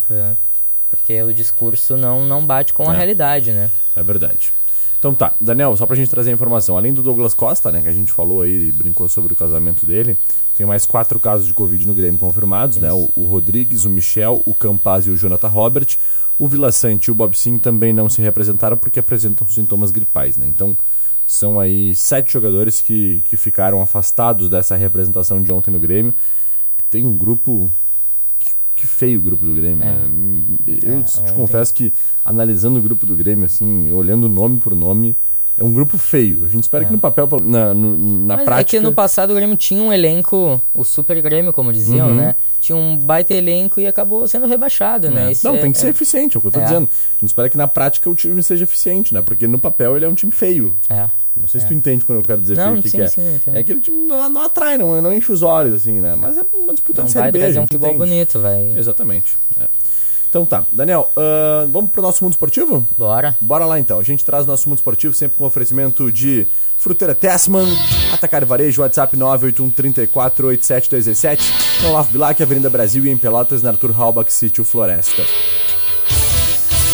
Porque 0.88 1.22
o 1.22 1.32
discurso 1.32 1.96
não, 1.96 2.24
não 2.24 2.44
bate 2.44 2.72
com 2.72 2.88
a 2.88 2.94
É. 2.94 2.96
realidade, 2.96 3.52
né? 3.52 3.70
É 3.94 4.02
verdade. 4.02 4.52
Então 4.98 5.14
tá, 5.14 5.32
Daniel, 5.40 5.74
só 5.76 5.86
pra 5.86 5.96
gente 5.96 6.10
trazer 6.10 6.30
a 6.30 6.34
informação, 6.34 6.76
além 6.76 6.92
do 6.92 7.02
Douglas 7.02 7.32
Costa, 7.32 7.70
né, 7.72 7.80
que 7.80 7.88
a 7.88 7.92
gente 7.92 8.12
falou 8.12 8.42
aí, 8.42 8.70
brincou 8.70 9.08
sobre 9.08 9.32
o 9.32 9.36
casamento 9.36 9.86
dele, 9.86 10.18
tem 10.54 10.66
mais 10.66 10.84
quatro 10.84 11.18
casos 11.18 11.46
de 11.46 11.54
Covid 11.54 11.86
no 11.86 11.94
Grêmio 11.94 12.18
confirmados, 12.20 12.76
né? 12.76 12.92
O, 12.92 13.08
o 13.16 13.24
Rodrigues, 13.24 13.86
o 13.86 13.88
Michel, 13.88 14.42
o 14.44 14.54
Campaz 14.54 15.06
e 15.06 15.10
o 15.10 15.16
Jonathan 15.16 15.48
Robert. 15.48 15.96
O 16.38 16.46
Vila 16.48 16.70
Sante 16.72 17.06
e 17.06 17.10
o 17.10 17.14
Bob 17.14 17.34
Sim 17.36 17.56
também 17.58 17.92
não 17.94 18.08
se 18.10 18.20
representaram 18.20 18.76
porque 18.76 18.98
apresentam 18.98 19.48
sintomas 19.48 19.90
gripais, 19.90 20.36
né? 20.36 20.46
Então, 20.46 20.76
são 21.26 21.58
aí 21.60 21.94
sete 21.94 22.32
jogadores 22.32 22.80
que, 22.82 23.22
que 23.26 23.36
ficaram 23.38 23.80
afastados 23.80 24.48
dessa 24.50 24.74
representação 24.76 25.40
de 25.42 25.50
ontem 25.52 25.70
no 25.70 25.78
Grêmio. 25.78 26.12
Tem 26.90 27.06
um 27.06 27.16
grupo. 27.16 27.72
Que, 28.81 28.87
feio 28.87 29.19
o 29.21 29.23
grupo 29.23 29.45
do 29.45 29.53
Grêmio, 29.55 29.83
É. 29.85 29.87
né? 29.93 30.01
Eu 30.66 31.01
É, 31.01 31.03
te 31.03 31.19
ontem. 31.21 31.35
confesso 31.35 31.75
que, 31.75 31.93
analisando 32.25 32.79
o 32.79 32.83
grupo 32.83 33.05
do 33.05 33.14
Grêmio, 33.14 33.45
assim, 33.45 33.90
olhando 33.93 34.29
nome 34.29 34.59
por 34.59 34.75
nome, 34.75 35.14
é 35.59 35.62
um 35.62 35.73
grupo 35.73 35.99
feio. 35.99 36.45
A 36.45 36.49
gente 36.49 36.62
espera 36.62 36.85
que 36.87 36.93
no 36.93 36.99
papel, 36.99 37.29
na, 37.43 37.75
no- 37.75 37.99
na 38.25 38.37
Mas 38.37 38.45
prática. 38.47 38.77
é 38.77 38.81
que 38.81 38.85
no 38.85 38.93
passado 38.95 39.33
o 39.33 39.35
Grêmio 39.35 39.57
tinha 39.59 39.83
um 39.83 39.93
elenco, 39.93 40.61
o 40.73 40.83
Super 40.85 41.21
Grêmio, 41.21 41.53
como 41.53 41.71
diziam, 41.73 42.09
Uhum. 42.09 42.14
né? 42.14 42.35
Tinha 42.59 42.77
um 42.77 42.97
baita 42.97 43.35
elenco 43.35 43.79
e 43.81 43.87
acabou 43.87 44.27
sendo 44.27 44.47
rebaixado, 44.47 45.11
né? 45.11 45.31
Isso 45.33 45.47
Não, 45.47 45.57
é- 45.57 45.59
tem 45.59 45.73
que 45.73 45.79
ser 45.79 45.88
é- 45.88 45.90
eficiente, 45.90 46.37
é 46.37 46.38
o 46.38 46.40
que 46.40 46.47
eu 46.47 46.53
tô 46.53 46.61
É. 46.61 46.64
dizendo. 46.64 46.88
A 46.88 47.21
gente 47.21 47.29
espera 47.29 47.51
que 47.51 47.57
na 47.59 47.69
prática 47.69 48.09
o 48.09 48.14
time 48.14 48.43
seja 48.43 48.64
eficiente, 48.64 49.12
né? 49.12 49.21
Porque 49.21 49.47
no 49.47 49.59
papel 49.59 49.95
ele 49.97 50.07
é 50.07 50.09
um 50.09 50.14
time 50.14 50.33
feio. 50.33 50.75
É. 50.88 51.07
Não 51.37 51.47
sei 51.49 51.61
se 51.61 51.66
É. 51.66 51.69
tu 51.69 51.75
entende 51.75 52.05
quando 52.05 52.19
eu 52.19 52.25
quero 52.25 52.40
dizer 52.40 52.57
Não, 52.57 52.64
feio 52.69 52.79
o 52.79 52.83
que, 52.83 52.90
sim, 52.90 52.97
que 52.99 53.03
é. 53.05 53.09
sim, 53.09 53.40
é 53.55 53.59
aquele 53.61 53.81
time 53.81 54.05
não, 54.07 54.29
não 54.29 54.43
atrai, 54.43 54.77
não, 54.77 55.01
não 55.01 55.12
enche 55.12 55.31
os 55.33 55.43
olhos, 55.43 55.75
assim, 55.75 56.01
né? 56.01 56.14
Mas 56.19 56.37
é 56.38 56.45
uma 56.53 56.73
disputa 56.73 57.01
Não 57.03 57.07
de 57.07 57.12
série 57.12 57.23
vai 57.25 57.33
B. 57.33 57.38
a 57.38 57.43
trazer 57.43 57.59
um 57.61 57.62
futebol 57.62 57.90
entende. 57.90 58.09
bonito, 58.11 58.38
vai. 58.40 58.75
Exatamente. 58.77 59.37
é. 59.61 59.64
Então 60.29 60.45
tá, 60.47 60.64
Daniel, 60.71 61.11
ahn, 61.16 61.69
vamos 61.73 61.90
pro 61.90 62.01
nosso 62.01 62.23
mundo 62.23 62.35
esportivo? 62.35 62.87
Bora. 62.97 63.37
Bora 63.40 63.64
lá 63.64 63.81
então. 63.81 63.99
A 63.99 64.03
gente 64.05 64.25
traz 64.25 64.47
nosso 64.47 64.69
mundo 64.69 64.79
esportivo 64.79 65.12
sempre 65.12 65.37
com 65.37 65.45
oferecimento 65.45 66.12
de 66.12 66.47
Fruteira 66.79 67.16
Tessman, 67.16 67.66
Atacar 68.12 68.45
Varejo, 68.45 68.83
WhatsApp 68.83 69.16
981348717, 69.16 71.40
no 71.83 71.88
Olavo 71.88 72.12
Bilac, 72.12 72.40
Avenida 72.40 72.71
Brasil 72.71 73.05
e 73.07 73.11
em 73.11 73.16
Pelotas, 73.16 73.61
na 73.62 73.71
Arthur 73.71 73.90
Halbach, 73.99 74.33
Sítio 74.33 74.62
Floresta. 74.64 75.25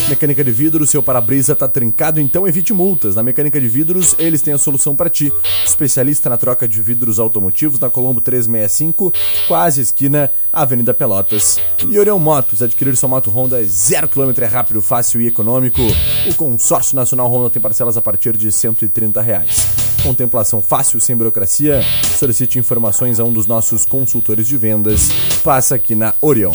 Mecânica 0.08 0.44
de 0.44 0.52
vidros, 0.52 0.90
seu 0.90 1.02
para-brisa 1.02 1.56
tá 1.56 1.66
trincado, 1.66 2.20
então 2.20 2.46
evite 2.46 2.72
multas. 2.72 3.16
Na 3.16 3.24
Mecânica 3.24 3.60
de 3.60 3.66
Vidros, 3.66 4.14
eles 4.20 4.40
têm 4.40 4.54
a 4.54 4.58
solução 4.58 4.94
para 4.94 5.10
ti. 5.10 5.32
Especialista 5.66 6.30
na 6.30 6.36
troca 6.36 6.68
de 6.68 6.80
vidros 6.80 7.18
automotivos 7.18 7.80
na 7.80 7.90
Colombo 7.90 8.20
365, 8.20 9.12
quase 9.48 9.80
esquina, 9.80 10.30
Avenida 10.52 10.94
Pelotas. 10.94 11.58
E 11.88 11.98
Orion 11.98 12.20
Motos, 12.20 12.62
adquirir 12.62 12.94
sua 12.94 13.08
moto 13.08 13.30
Honda 13.30 13.60
é 13.60 13.64
0km, 13.64 14.40
é 14.42 14.46
rápido, 14.46 14.80
fácil 14.80 15.20
e 15.20 15.26
econômico. 15.26 15.82
O 16.30 16.34
consórcio 16.36 16.94
nacional 16.94 17.28
Honda 17.28 17.50
tem 17.50 17.60
parcelas 17.60 17.96
a 17.96 18.02
partir 18.02 18.36
de 18.36 18.52
130 18.52 19.20
reais. 19.20 19.66
Contemplação 20.04 20.62
fácil, 20.62 21.00
sem 21.00 21.16
burocracia. 21.16 21.82
Solicite 22.16 22.60
informações 22.60 23.18
a 23.18 23.24
um 23.24 23.32
dos 23.32 23.48
nossos 23.48 23.84
consultores 23.84 24.46
de 24.46 24.56
vendas. 24.56 25.08
Passa 25.42 25.74
aqui 25.74 25.96
na 25.96 26.14
Orion. 26.20 26.52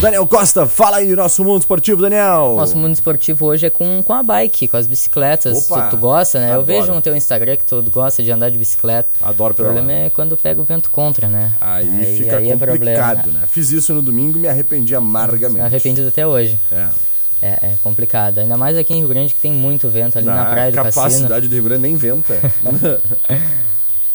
Daniel 0.00 0.26
Costa, 0.26 0.66
fala 0.66 0.98
aí 0.98 1.08
do 1.08 1.16
nosso 1.16 1.42
mundo 1.42 1.60
esportivo, 1.60 2.02
Daniel. 2.02 2.54
Nosso 2.56 2.76
mundo 2.76 2.92
esportivo 2.92 3.46
hoje 3.46 3.66
é 3.66 3.70
com, 3.70 4.02
com 4.02 4.12
a 4.12 4.22
bike, 4.22 4.68
com 4.68 4.76
as 4.76 4.86
bicicletas. 4.86 5.70
Opa, 5.70 5.88
tu, 5.88 5.96
tu 5.96 5.96
gosta, 5.96 6.38
né? 6.38 6.48
Eu 6.48 6.60
adoro. 6.60 6.66
vejo 6.66 6.92
no 6.92 7.00
teu 7.00 7.16
Instagram 7.16 7.56
que 7.56 7.64
tu 7.64 7.82
gosta 7.90 8.22
de 8.22 8.30
andar 8.30 8.50
de 8.50 8.58
bicicleta. 8.58 9.08
Adoro 9.22 9.52
O 9.52 9.56
problema 9.56 9.86
pedalar. 9.86 10.06
é 10.06 10.10
quando 10.10 10.36
pega 10.36 10.60
o 10.60 10.64
vento 10.64 10.90
contra, 10.90 11.28
né? 11.28 11.52
Aí, 11.60 12.16
fica 12.18 12.36
aí 12.36 12.50
é 12.50 12.56
complicado, 12.56 13.30
né? 13.30 13.44
Fiz 13.50 13.72
isso 13.72 13.94
no 13.94 14.02
domingo 14.02 14.36
e 14.38 14.42
me 14.42 14.48
arrependi 14.48 14.94
amargamente. 14.94 15.62
Arrependido 15.62 16.08
até 16.08 16.26
hoje. 16.26 16.60
É. 16.70 16.88
É, 17.40 17.48
é 17.62 17.74
complicado. 17.82 18.38
Ainda 18.38 18.56
mais 18.56 18.76
aqui 18.76 18.92
em 18.94 18.98
Rio 18.98 19.08
Grande 19.08 19.32
que 19.32 19.40
tem 19.40 19.52
muito 19.52 19.88
vento 19.88 20.18
ali 20.18 20.26
na 20.26 20.36
Na 20.36 20.44
praia 20.46 20.70
do 20.72 20.74
Cassino. 20.76 20.94
capacidade 20.94 21.48
do 21.48 21.54
Rio 21.54 21.64
Grande 21.64 21.82
nem 21.82 21.96
venta. 21.96 22.34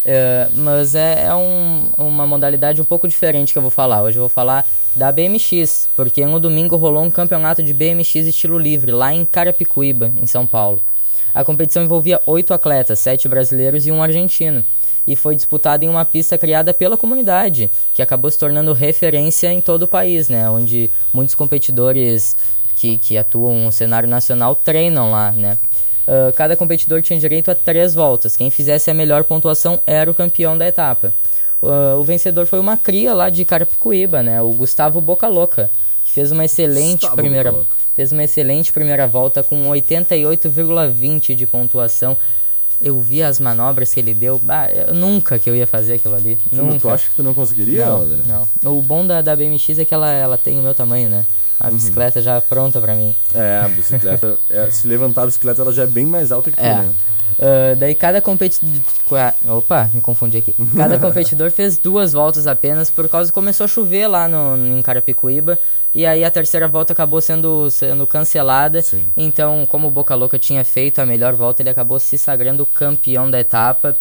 É, 0.04 0.48
mas 0.56 0.96
é, 0.96 1.26
é 1.26 1.36
um- 1.36 1.90
uma 1.98 2.26
modalidade 2.26 2.82
um 2.82 2.86
pouco 2.86 3.08
diferente 3.08 3.54
que 3.54 3.58
eu 3.58 3.62
vou 3.62 3.70
falar. 3.72 4.02
Hoje 4.02 4.18
eu 4.18 4.22
vou 4.22 4.30
falar 4.30 4.68
da 4.96 5.12
BMX, 5.12 5.88
porque 5.96 6.26
no 6.26 6.40
domingo 6.40 6.76
rolou 6.76 7.04
um 7.04 7.12
campeonato 7.12 7.62
de 7.62 7.72
BMX 7.74 8.16
estilo 8.26 8.58
livre 8.58 8.92
lá 8.92 9.14
em 9.14 9.24
Carapicuíba, 9.24 10.12
em 10.20 10.26
São 10.26 10.46
Paulo. 10.48 10.82
A 11.34 11.44
competição 11.44 11.84
envolvia 11.84 12.20
oito 12.26 12.54
atletas, 12.54 13.00
sete 13.00 13.28
brasileiros 13.30 13.86
e 13.86 13.92
um 13.92 14.02
argentino. 14.02 14.66
E 15.06 15.16
foi 15.16 15.36
disputada 15.36 15.86
em 15.86 15.90
uma 15.90 16.04
pista 16.06 16.38
criada 16.38 16.74
pela 16.74 16.98
comunidade, 16.98 17.72
que 17.94 18.02
acabou 18.02 18.30
se 18.30 18.38
tornando 18.38 18.74
referência 18.74 19.52
em 19.52 19.62
todo 19.62 19.84
o 19.84 19.88
país, 19.88 20.30
né? 20.30 20.50
Onde 20.50 20.92
muitos 21.14 21.34
competidores 21.36 22.36
que, 22.76 22.98
que 22.98 23.18
atuam 23.18 23.60
no 23.66 23.72
cenário 23.72 24.10
nacional 24.10 24.56
treinam 24.56 25.10
lá, 25.12 25.32
né? 25.32 25.58
Ah, 26.12 26.30
cada 26.36 26.58
competidor 26.58 27.02
tinha 27.02 27.18
direito 27.18 27.50
a 27.50 27.56
três 27.56 27.94
voltas. 27.94 28.36
Quem 28.36 28.52
fizesse 28.52 28.92
a 28.92 28.94
melhor 28.94 29.24
pontuação 29.24 29.82
era 29.88 30.12
o 30.12 30.14
campeão 30.14 30.58
da 30.58 30.68
etapa. 30.68 31.14
Ah, 31.64 31.96
o 31.98 32.04
vencedor 32.04 32.46
foi 32.46 32.60
uma 32.60 32.76
cria 32.76 33.14
lá 33.14 33.30
de 33.30 33.46
Carapicuíba, 33.46 34.22
né? 34.22 34.42
O 34.42 34.50
Gustavo 34.50 35.00
Boca 35.00 35.30
Louca, 35.30 35.72
que 36.04 36.12
fez 36.12 36.30
uma 36.34 36.44
excelente 36.44 37.02
Gustavo 37.02 37.16
primeira 37.16 37.56
fez 37.96 38.12
uma 38.14 38.24
excelente 38.24 38.72
primeira 38.72 39.06
volta 39.06 39.44
com 39.44 39.64
88,20 39.70 41.36
de 41.36 41.46
pontuação. 41.46 42.18
Eu 42.82 43.00
vi 43.00 43.22
as 43.22 43.38
manobras 43.40 43.94
que 43.94 44.00
ele 44.00 44.14
deu, 44.14 44.40
bah, 44.40 44.68
nunca 44.94 45.38
que 45.38 45.50
eu 45.50 45.56
ia 45.56 45.68
fazer 45.68 45.96
aquilo 45.96 46.16
ali. 46.16 46.38
Tu, 46.50 46.56
nunca. 46.56 46.80
tu 46.80 46.90
acha 46.90 47.10
que 47.10 47.16
tu 47.16 47.22
não 47.22 47.34
conseguiria, 47.34 47.86
Não, 47.86 48.48
não. 48.64 48.78
O 48.78 48.82
bom 48.82 49.06
da, 49.06 49.22
da 49.22 49.36
BMX 49.36 49.78
é 49.78 49.86
que 49.86 49.94
ela, 49.94 50.12
ela 50.12 50.38
tem 50.38 50.58
o 50.60 50.64
meu 50.64 50.74
tamanho, 50.74 51.10
né? 51.10 51.26
A 51.62 51.68
Uhum. 51.68 51.76
bicicleta 51.76 52.22
já 52.24 52.42
pronta 52.42 52.82
pra 52.82 52.96
mim. 52.96 53.16
É, 53.36 53.62
a 53.64 53.68
bicicleta. 53.70 54.36
é, 54.50 54.72
se 54.72 54.88
levantar 54.88 55.22
a 55.24 55.26
bicicleta, 55.28 55.62
ela 55.62 55.72
já 55.72 55.84
é 55.84 55.88
bem 55.88 56.06
mais 56.08 56.32
alta 56.32 56.50
que 56.50 56.58
tu, 56.58 56.64
É. 56.64 56.74
né? 56.82 56.92
Ah, 57.40 57.76
daí 57.76 57.96
cada 57.96 58.20
competidor. 58.22 58.70
Opa, 59.48 59.90
me 59.94 60.02
confundi 60.02 60.38
aqui. 60.38 60.56
Cada 60.76 60.98
competidor 61.00 61.50
fez 61.52 61.78
duas 61.78 62.14
voltas 62.14 62.46
apenas, 62.48 62.90
por 62.92 63.08
causa 63.10 63.30
que 63.32 63.34
começou 63.34 63.64
a 63.66 63.68
chover 63.68 64.08
lá 64.08 64.28
no, 64.28 64.58
em 64.58 64.82
Carapicuíba. 64.82 65.58
E 65.94 66.06
aí 66.06 66.24
a 66.24 66.32
terceira 66.32 66.68
volta 66.68 66.94
acabou 66.94 67.20
sendo, 67.22 67.70
sendo 67.70 68.06
cancelada. 68.08 68.82
Sim. 68.82 69.06
Então, 69.16 69.66
como 69.66 69.88
o 69.88 69.92
Boca 69.92 70.14
Louca 70.16 70.38
tinha 70.40 70.64
feito 70.64 71.00
a 71.00 71.06
melhor 71.06 71.34
volta, 71.34 71.62
ele 71.62 71.70
acabou 71.70 72.00
se 72.00 72.18
sagrando 72.18 72.66
campeão 72.66 73.30
da 73.30 73.40
etapa. 73.40 73.98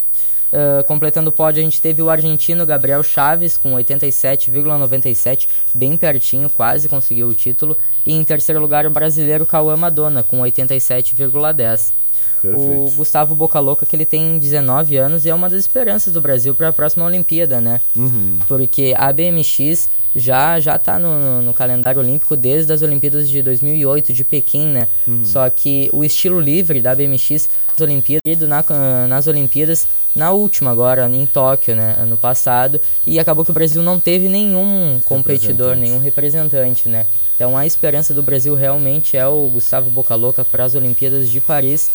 Ah, 0.51 0.83
completando 0.83 1.29
o 1.29 1.33
pódio, 1.33 1.61
a 1.61 1.63
gente 1.63 1.81
teve 1.81 2.01
o 2.01 2.09
argentino 2.09 2.65
Gabriel 2.65 3.01
Chaves 3.03 3.57
com 3.57 3.73
87,97, 3.73 5.47
bem 5.73 5.95
pertinho, 5.95 6.49
quase 6.49 6.89
conseguiu 6.89 7.27
o 7.27 7.33
título. 7.33 7.77
E 8.05 8.13
em 8.13 8.23
terceiro 8.23 8.59
lugar, 8.59 8.85
o 8.85 8.89
brasileiro 8.89 9.45
Cauã 9.45 9.77
Madonna 9.77 10.23
com 10.23 10.39
87,10. 10.39 12.00
O 12.43 12.51
Perfeito. 12.51 12.95
Gustavo 12.95 13.35
Boca 13.35 13.59
Louca, 13.59 13.85
que 13.85 13.95
ele 13.95 14.05
tem 14.05 14.37
19 14.39 14.97
anos 14.97 15.25
e 15.25 15.29
é 15.29 15.35
uma 15.35 15.49
das 15.49 15.59
esperanças 15.59 16.13
do 16.13 16.19
Brasil 16.21 16.53
para 16.55 16.69
a 16.69 16.73
próxima 16.73 17.05
Olimpíada, 17.05 17.61
né? 17.61 17.81
Uhum. 17.95 18.39
Porque 18.47 18.93
a 18.97 19.11
BMX 19.13 19.89
já 20.15 20.59
já 20.59 20.77
tá 20.77 20.99
no, 20.99 21.41
no- 21.41 21.53
calendário 21.53 22.01
olímpico 22.01 22.35
desde 22.35 22.73
as 22.73 22.81
Olimpíadas 22.81 23.29
de 23.29 23.41
2008 23.41 24.11
de 24.11 24.23
Pequim, 24.25 24.67
né? 24.67 24.87
Uhum. 25.07 25.23
Só 25.23 25.49
que 25.49 25.89
o 25.93 26.03
estilo 26.03 26.39
livre 26.39 26.81
da 26.81 26.93
BMX 26.95 27.49
nas 27.71 27.81
Olimpíadas, 27.81 28.49
na, 28.49 29.07
nas 29.07 29.27
Olimpíadas, 29.27 29.87
na 30.15 30.31
última 30.31 30.71
agora, 30.71 31.07
em 31.09 31.25
Tóquio, 31.25 31.75
né? 31.75 31.95
Ano 31.99 32.17
passado, 32.17 32.81
e 33.07 33.19
acabou 33.19 33.45
que 33.45 33.51
o 33.51 33.53
Brasil 33.53 33.81
não 33.81 33.99
teve 33.99 34.27
nenhum 34.27 34.99
competidor, 35.05 35.75
nenhum 35.75 35.99
representante, 35.99 36.89
né? 36.89 37.05
Então 37.35 37.57
a 37.57 37.65
esperança 37.65 38.13
do 38.13 38.21
Brasil 38.21 38.53
realmente 38.53 39.17
é 39.17 39.25
o 39.25 39.47
Gustavo 39.47 39.89
Boca 39.89 40.13
Louca 40.15 40.43
para 40.45 40.63
as 40.65 40.75
Olimpíadas 40.75 41.29
de 41.29 41.39
Paris. 41.41 41.89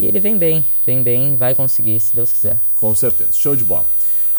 E 0.00 0.06
ele 0.06 0.18
vem 0.18 0.38
bem, 0.38 0.64
vem 0.86 1.02
bem, 1.02 1.36
vai 1.36 1.54
conseguir, 1.54 2.00
se 2.00 2.16
Deus 2.16 2.32
quiser. 2.32 2.58
Com 2.74 2.94
certeza. 2.94 3.32
Show 3.32 3.54
de 3.54 3.64
bola. 3.64 3.84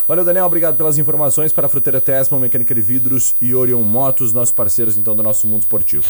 Valeu, 0.08 0.24
Daniel. 0.24 0.46
Obrigado 0.46 0.76
pelas 0.76 0.98
informações 0.98 1.52
para 1.52 1.66
a 1.66 1.70
Fruteira 1.70 2.00
Tesma, 2.00 2.36
Mecânica 2.38 2.74
de 2.74 2.80
Vidros 2.80 3.36
e 3.40 3.54
Orion 3.54 3.82
Motos, 3.82 4.32
nossos 4.32 4.52
parceiros 4.52 4.96
então 4.96 5.14
do 5.14 5.22
nosso 5.22 5.46
mundo 5.46 5.62
esportivo. 5.62 6.04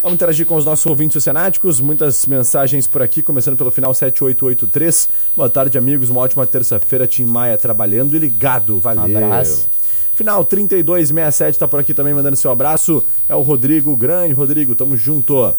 Vamos 0.00 0.14
interagir 0.14 0.46
com 0.46 0.54
os 0.54 0.64
nossos 0.64 0.86
ouvintes 0.86 1.16
oceanáticos. 1.16 1.80
Muitas 1.80 2.26
mensagens 2.26 2.86
por 2.86 3.02
aqui, 3.02 3.22
começando 3.22 3.56
pelo 3.56 3.72
final 3.72 3.92
7883. 3.92 5.08
Boa 5.34 5.50
tarde, 5.50 5.76
amigos. 5.76 6.08
Uma 6.08 6.20
ótima 6.20 6.46
terça-feira. 6.46 7.08
Tim 7.08 7.24
Maia 7.24 7.58
trabalhando 7.58 8.14
e 8.14 8.18
ligado. 8.20 8.78
Valeu. 8.78 9.16
abraço. 9.16 9.68
Final 10.14 10.44
3267 10.44 11.58
tá 11.58 11.66
por 11.66 11.80
aqui 11.80 11.92
também 11.92 12.14
mandando 12.14 12.36
seu 12.36 12.52
abraço. 12.52 13.02
É 13.28 13.34
o 13.34 13.42
Rodrigo 13.42 13.96
Grande. 13.96 14.32
Rodrigo, 14.32 14.76
tamo 14.76 14.96
junto. 14.96 15.54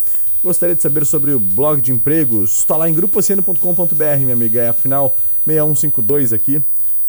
Gostaria 0.48 0.74
de 0.76 0.82
saber 0.82 1.06
sobre 1.06 1.34
o 1.34 1.40
blog 1.42 1.82
de 1.82 1.92
empregos. 1.92 2.60
Está 2.60 2.78
lá 2.78 2.90
em 2.90 2.94
grupooceano.com.br, 2.94 4.18
minha 4.20 4.34
amiga. 4.34 4.62
É 4.62 4.70
a 4.70 4.74
final 4.74 5.14
6152 5.46 6.32
aqui. 6.32 6.62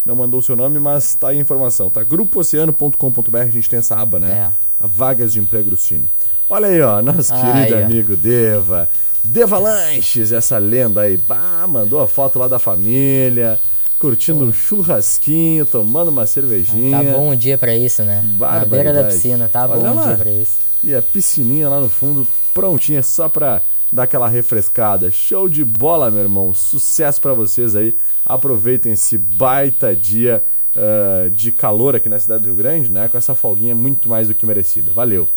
Não 0.05 0.17
mandou 0.17 0.41
o 0.41 0.43
seu 0.43 0.57
nome, 0.57 0.81
mas 0.81 1.15
tá 1.15 1.29
aí 1.29 1.39
a 1.39 1.41
informação, 1.41 1.89
tá? 1.89 2.03
Grupooceano.com.br, 2.03 3.37
a 3.39 3.47
gente 3.47 3.71
tem 3.71 3.79
essa 3.79 3.95
aba, 3.97 4.19
né? 4.19 4.53
A 4.81 4.87
Vagas 4.89 5.33
de 5.33 5.39
Emprego 5.39 5.71
do 5.71 5.77
Cine. 5.77 6.11
Olha 6.51 6.67
aí, 6.67 6.81
ó, 6.81 7.01
nosso 7.01 7.33
Aí, 7.33 7.41
querido 7.69 7.77
ó. 7.81 7.85
amigo 7.85 8.17
Deva. 8.17 8.89
Deva 9.23 9.59
Lanches, 9.59 10.33
essa 10.33 10.59
lenda 10.59 11.03
aí. 11.03 11.17
Pá, 11.17 11.65
mandou 11.69 12.01
a 12.01 12.09
foto 12.09 12.41
lá 12.41 12.49
da 12.49 12.59
família. 12.59 13.61
curtindo 14.01 14.45
um 14.45 14.53
churrasquinho, 14.53 15.65
tomando 15.65 16.09
uma 16.09 16.27
cervejinha. 16.27 17.05
Tá 17.05 17.13
bom 17.13 17.31
o 17.31 17.37
dia 17.37 17.57
pra 17.57 17.77
isso, 17.77 18.03
né? 18.03 18.25
Na 18.37 18.65
beira 18.65 18.93
da 18.93 19.05
piscina, 19.05 19.49
tá 19.49 19.69
Olha 19.69 19.91
bom 19.91 19.95
lá. 19.95 20.03
o 20.03 20.07
dia 20.09 20.17
pra 20.17 20.31
isso. 20.33 20.59
E 20.83 20.93
a 20.95 21.03
piscininha 21.03 21.69
lá 21.69 21.81
no 21.81 21.89
fundo, 21.89 22.27
prontinha, 22.59 23.05
só 23.05 23.29
pra 23.29 23.63
dar 23.93 24.03
aquela 24.03 24.29
refrescada. 24.29 25.13
Show 25.13 25.49
de 25.49 25.65
bola, 25.65 26.11
meu 26.11 26.23
irmão. 26.23 26.53
Sucesso 26.53 27.21
pra 27.21 27.33
vocês 27.33 27.77
aí. 27.77 27.97
Aproveitem 28.27 28.93
esse 28.93 29.17
baita 29.17 29.95
dia 29.95 30.43
ah, 30.75 31.29
de 31.31 31.53
calor 31.53 31.95
aqui 31.95 32.09
na 32.09 32.19
cidade 32.19 32.43
do 32.43 32.47
Rio 32.47 32.57
Grande, 32.57 32.91
né? 32.91 33.09
Com 33.09 33.17
essa 33.17 33.33
folguinha 33.33 33.77
muito 33.77 34.09
mais 34.09 34.27
do 34.27 34.35
que 34.35 34.45
merecida. 34.45 34.93
Valeu. 34.93 35.29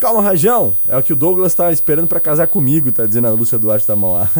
Calma, 0.00 0.22
Rajão. 0.22 0.74
É 0.88 0.96
o 0.96 1.02
que 1.02 1.12
o 1.12 1.16
Douglas 1.16 1.54
tá 1.54 1.70
esperando 1.70 2.08
pra 2.08 2.18
casar 2.18 2.48
comigo, 2.48 2.90
tá 2.90 3.06
dizendo 3.06 3.28
a 3.28 3.30
Lúcia 3.30 3.58
Duarte 3.58 3.86
da 3.86 3.94
mão 3.94 4.14
lá. 4.14 4.30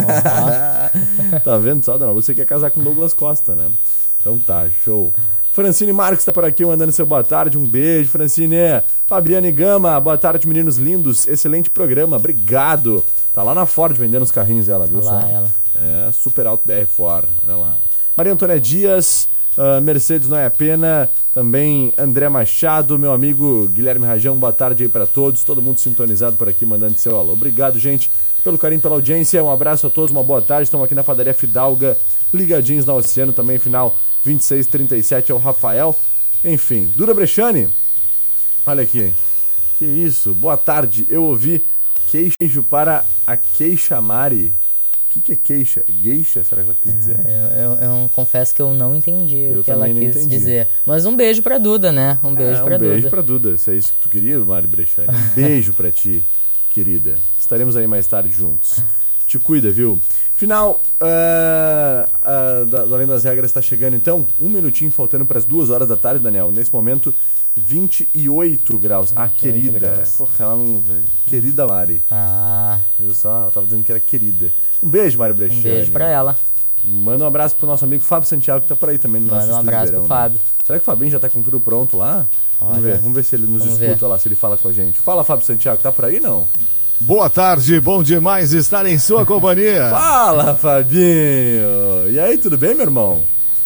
tá 1.44 1.58
vendo 1.58 1.84
só, 1.84 1.98
dona 1.98 2.12
Lúcia 2.12 2.34
quer 2.34 2.46
casar 2.46 2.70
com 2.70 2.80
o 2.80 2.82
Douglas 2.82 3.12
Costa, 3.12 3.54
né? 3.54 3.70
Então 4.18 4.38
tá, 4.38 4.68
show. 4.70 5.12
Francine 5.52 5.92
Marques 5.92 6.24
tá 6.24 6.32
por 6.32 6.46
aqui 6.46 6.64
mandando 6.64 6.90
seu 6.92 7.04
boa 7.04 7.22
tarde, 7.22 7.58
um 7.58 7.66
beijo, 7.66 8.08
Francine. 8.08 8.82
Fabiane 9.06 9.52
Gama, 9.52 10.00
boa 10.00 10.16
tarde, 10.16 10.48
meninos 10.48 10.78
lindos. 10.78 11.28
Excelente 11.28 11.68
programa, 11.68 12.16
obrigado. 12.16 13.04
Tá 13.34 13.42
lá 13.42 13.54
na 13.54 13.66
Ford 13.66 13.94
vendendo 13.94 14.22
os 14.22 14.30
carrinhos 14.30 14.66
dela, 14.66 14.86
viu? 14.86 15.00
Olha 15.00 15.10
lá 15.10 15.20
só? 15.20 15.28
ela. 15.28 15.52
É, 15.76 16.10
Super 16.10 16.46
Alto 16.46 16.64
BR 16.64 16.86
Ford, 16.86 17.28
olha 17.46 17.56
lá. 17.56 17.76
Maria 18.16 18.32
Antônia 18.32 18.58
Dias, 18.58 19.28
ah, 19.58 19.78
Mercedes 19.78 20.26
Não 20.26 20.38
é 20.38 20.48
Pena, 20.48 21.10
também 21.34 21.92
André 21.98 22.30
Machado, 22.30 22.98
meu 22.98 23.12
amigo 23.12 23.68
Guilherme 23.68 24.06
Rajão, 24.06 24.34
boa 24.38 24.54
tarde 24.54 24.84
aí 24.84 24.88
pra 24.88 25.06
todos, 25.06 25.44
todo 25.44 25.60
mundo 25.60 25.80
sintonizado 25.80 26.34
por 26.34 26.48
aqui, 26.48 26.64
mandando 26.64 26.96
seu 26.96 27.14
alô. 27.18 27.34
Obrigado, 27.34 27.78
gente, 27.78 28.10
pelo 28.42 28.56
carinho, 28.56 28.80
pela 28.80 28.94
audiência, 28.94 29.44
um 29.44 29.50
abraço 29.50 29.86
a 29.86 29.90
todos, 29.90 30.10
uma 30.10 30.24
boa 30.24 30.40
tarde, 30.40 30.64
estamos 30.64 30.86
aqui 30.86 30.94
na 30.94 31.04
padaria 31.04 31.34
Fidalga, 31.34 31.98
ligadinhos 32.32 32.86
na 32.86 32.94
Oceano, 32.94 33.34
também 33.34 33.58
final 33.58 33.94
2637 34.24 35.32
é 35.32 35.34
o 35.34 35.38
Rafael. 35.38 35.96
Enfim, 36.44 36.92
Dura 36.96 37.14
Brechani, 37.14 37.68
olha 38.66 38.82
aqui, 38.82 39.12
que 39.78 39.84
isso, 39.84 40.34
boa 40.34 40.56
tarde, 40.56 41.06
eu 41.08 41.22
ouvi 41.24 41.64
queijo 42.10 42.62
para 42.62 43.04
a 43.26 43.36
queixa 43.36 44.00
Mari. 44.00 44.52
O 45.08 45.12
que, 45.14 45.20
que 45.20 45.32
é 45.32 45.36
queixa? 45.36 45.84
Geisha? 45.86 46.42
Será 46.42 46.62
que 46.62 46.68
ela 46.70 46.76
quis 46.80 46.96
dizer? 46.96 47.18
Eu, 47.26 47.72
eu, 47.74 47.80
eu 48.02 48.10
confesso 48.14 48.54
que 48.54 48.62
eu 48.62 48.72
não 48.72 48.96
entendi 48.96 49.36
Eu 49.42 49.60
o 49.60 49.64
que 49.64 49.70
ela 49.70 49.86
quis 49.86 49.96
entendi. 50.16 50.26
dizer. 50.26 50.68
Mas 50.86 51.04
um 51.04 51.14
beijo 51.14 51.42
pra 51.42 51.58
Duda, 51.58 51.92
né? 51.92 52.18
Um 52.24 52.34
beijo 52.34 52.60
É, 52.60 52.62
um 52.62 52.64
pra 52.64 52.78
beijo 52.78 52.96
Duda. 52.96 53.10
pra 53.10 53.20
Duda. 53.22 53.56
Se 53.58 53.70
é 53.70 53.74
isso 53.74 53.92
que 53.92 54.00
tu 54.00 54.08
queria, 54.08 54.38
Mari 54.38 54.66
Brechani. 54.66 55.08
Um 55.10 55.28
beijo 55.36 55.74
pra 55.74 55.92
ti, 55.92 56.24
querida. 56.70 57.18
Estaremos 57.38 57.76
aí 57.76 57.86
mais 57.86 58.06
tarde 58.06 58.32
juntos. 58.32 58.82
Te 59.26 59.38
cuida, 59.38 59.70
viu? 59.70 60.00
Final 60.34 60.80
ah, 61.00 62.08
ah, 62.22 62.64
da, 62.68 62.84
do 62.84 62.94
Além 62.94 63.06
das 63.06 63.24
Regras 63.24 63.50
está 63.50 63.62
chegando, 63.62 63.94
então. 63.96 64.26
Um 64.40 64.48
minutinho 64.48 64.90
faltando 64.90 65.24
para 65.24 65.38
as 65.38 65.44
duas 65.44 65.70
horas 65.70 65.88
da 65.88 65.96
tarde, 65.96 66.22
Daniel. 66.22 66.50
Nesse 66.50 66.72
momento, 66.72 67.14
28 67.56 68.78
graus. 68.78 69.12
Ah, 69.14 69.28
querida. 69.28 69.78
graus. 69.78 70.16
Porra, 70.16 70.32
ela 70.40 70.56
não. 70.56 70.82
Querida 71.26 71.66
Mari. 71.66 72.02
Ah, 72.10 72.80
Viu 72.98 73.14
só? 73.14 73.42
Ela 73.42 73.50
tava 73.50 73.66
dizendo 73.66 73.84
que 73.84 73.92
era 73.92 74.00
querida. 74.00 74.50
Um 74.82 74.88
beijo, 74.88 75.18
Mari 75.18 75.34
Brechani. 75.34 75.60
um 75.60 75.62
beijo 75.62 75.92
pra 75.92 76.08
ela. 76.08 76.36
Manda 76.84 77.22
um 77.22 77.26
abraço 77.28 77.54
pro 77.56 77.66
nosso 77.66 77.84
amigo 77.84 78.02
Fábio 78.02 78.28
Santiago 78.28 78.62
que 78.62 78.68
tá 78.68 78.74
por 78.74 78.88
aí 78.88 78.98
também 78.98 79.20
no 79.22 79.28
nosso 79.28 79.46
Manda 79.46 79.52
um 79.52 79.60
estúdio 79.60 79.70
de 79.70 79.76
abraço 79.76 79.92
verão, 79.92 80.06
pro 80.06 80.14
né? 80.16 80.20
Fábio. 80.22 80.40
Será 80.64 80.78
que 80.78 80.82
o 80.82 80.86
Fabinho 80.86 81.10
já 81.12 81.20
tá 81.20 81.28
com 81.28 81.40
tudo 81.42 81.60
pronto 81.60 81.96
lá? 81.96 82.26
Vamos 82.58 82.74
Olha, 82.78 82.82
ver, 82.82 82.98
vamos 82.98 83.14
ver 83.14 83.22
se 83.24 83.36
ele 83.36 83.46
nos 83.46 83.62
vamos 83.64 83.80
escuta 83.80 84.00
ver. 84.00 84.06
lá, 84.06 84.18
se 84.18 84.26
ele 84.28 84.34
fala 84.34 84.56
com 84.56 84.68
a 84.68 84.72
gente. 84.72 84.98
Fala, 84.98 85.22
Fábio 85.22 85.46
Santiago, 85.46 85.80
tá 85.80 85.92
por 85.92 86.06
aí 86.06 86.18
não? 86.18 86.48
Boa 87.04 87.28
tarde, 87.28 87.80
bom 87.80 88.00
demais 88.00 88.52
estar 88.52 88.86
em 88.86 88.96
sua 88.96 89.26
companhia. 89.26 89.88
Fala, 89.90 90.54
Fabinho! 90.54 92.08
E 92.08 92.20
aí, 92.20 92.38
tudo 92.38 92.56
bem, 92.56 92.76
meu 92.76 92.86
irmão? 92.86 93.24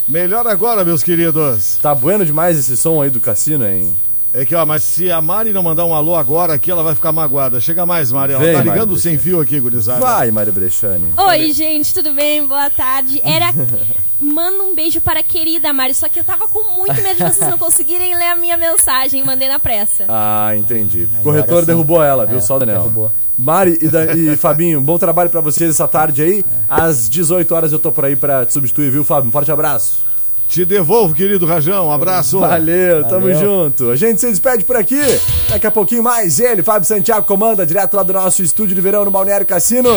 Melhor 0.09 0.47
agora, 0.47 0.83
meus 0.83 1.03
queridos. 1.03 1.79
Tá 1.83 1.95
bueno 1.95 2.25
demais 2.25 2.59
esse 2.59 2.79
som 2.79 3.03
aí 3.03 3.11
do 3.11 3.21
cassino, 3.21 3.67
hein? 3.67 3.95
É 4.39 4.45
que, 4.45 4.55
ó, 4.55 4.67
mas 4.67 4.83
se 4.83 5.11
a 5.11 5.19
Mari 5.23 5.51
não 5.51 5.63
mandar 5.63 5.87
um 5.87 5.95
alô 5.95 6.15
agora 6.15 6.53
aqui, 6.53 6.71
ela 6.71 6.83
vai 6.83 6.95
ficar 6.95 7.11
magoada. 7.11 7.59
Chega 7.59 7.87
mais, 7.87 8.13
Mari. 8.13 8.35
Ela 8.35 8.43
Vem, 8.45 8.53
tá 8.53 8.59
Mari, 8.59 8.69
ligando 8.71 8.89
deixa. 8.91 9.03
sem 9.05 9.17
fio 9.19 9.41
aqui, 9.41 9.59
gurizada. 9.59 9.99
Vai, 9.99 10.31
Mário 10.31 10.53
Brechani. 10.53 11.07
Oi, 11.17 11.53
gente, 11.53 11.95
tudo 11.95 12.13
bem? 12.13 12.47
Boa 12.47 12.69
tarde. 12.69 13.19
Era. 13.25 13.47
Manda 14.21 14.63
um 14.63 14.75
beijo 14.75 15.01
para 15.01 15.21
a 15.21 15.23
querida 15.23 15.73
Mari, 15.73 15.95
só 15.95 16.07
que 16.09 16.21
eu 16.21 16.25
tava 16.25 16.47
com 16.49 16.63
muito 16.77 17.01
medo 17.01 17.17
de 17.17 17.23
vocês 17.25 17.49
não 17.51 17.57
conseguirem 17.57 18.15
ler 18.15 18.29
a 18.29 18.37
minha 18.37 18.59
mensagem, 18.59 19.25
mandei 19.25 19.49
na 19.49 19.59
pressa. 19.59 20.05
Ah, 20.09 20.55
entendi. 20.55 21.09
O 21.21 21.23
corretor 21.23 21.61
sim. 21.61 21.67
derrubou 21.69 22.03
ela, 22.03 22.27
viu? 22.27 22.37
É, 22.37 22.41
Só 22.43 22.57
o 22.57 22.59
Daniel. 22.59 22.79
derrubou. 22.81 23.13
Mari 23.39 23.79
e, 23.81 23.89
Da- 23.89 24.15
e 24.15 24.37
Fabinho, 24.39 24.81
bom 24.81 24.99
trabalho 24.99 25.31
pra 25.31 25.41
vocês 25.41 25.71
essa 25.71 25.89
tarde 25.89 26.23
aí. 26.23 26.45
Às 26.69 27.09
18 27.09 27.55
horas 27.55 27.73
eu 27.73 27.79
tô 27.79 27.91
por 27.91 28.05
aí 28.05 28.17
pra 28.17 28.45
te 28.45 28.53
substituir, 28.53 28.91
viu, 28.91 29.03
Fábio? 29.05 29.29
Um 29.29 29.33
forte 29.33 29.51
abraço. 29.53 30.06
Te 30.49 30.65
devolvo, 30.65 31.15
querido 31.15 31.45
Rajão. 31.45 31.89
Um 31.89 31.93
abraço. 31.93 32.39
Valeu, 32.39 33.05
tamo 33.05 33.33
Valeu. 33.33 33.39
junto. 33.39 33.91
A 33.91 33.97
gente 33.97 34.21
se 34.21 34.29
despede 34.29 34.65
por 34.65 34.77
aqui. 34.77 35.01
Daqui 35.49 35.67
a 35.67 35.71
pouquinho 35.71 36.03
mais 36.03 36.39
ele, 36.41 36.63
Fábio 36.63 36.87
Santiago, 36.87 37.27
comanda 37.27 37.67
direto 37.67 37.95
lá 37.95 38.03
do 38.03 38.13
nosso 38.13 38.43
estúdio 38.43 38.75
de 38.75 38.81
verão 38.81 39.05
no 39.05 39.11
Balneário 39.11 39.47
Cassino. 39.47 39.91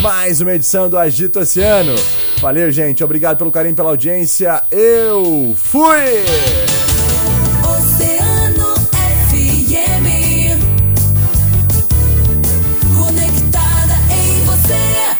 Mais 0.00 0.40
uma 0.40 0.54
edição 0.54 0.88
do 0.88 0.96
Agito 0.96 1.40
Oceano. 1.40 1.94
Valeu, 2.40 2.70
gente. 2.70 3.02
Obrigado 3.02 3.38
pelo 3.38 3.50
carinho, 3.50 3.74
pela 3.74 3.90
audiência. 3.90 4.62
Eu 4.70 5.54
fui! 5.56 6.67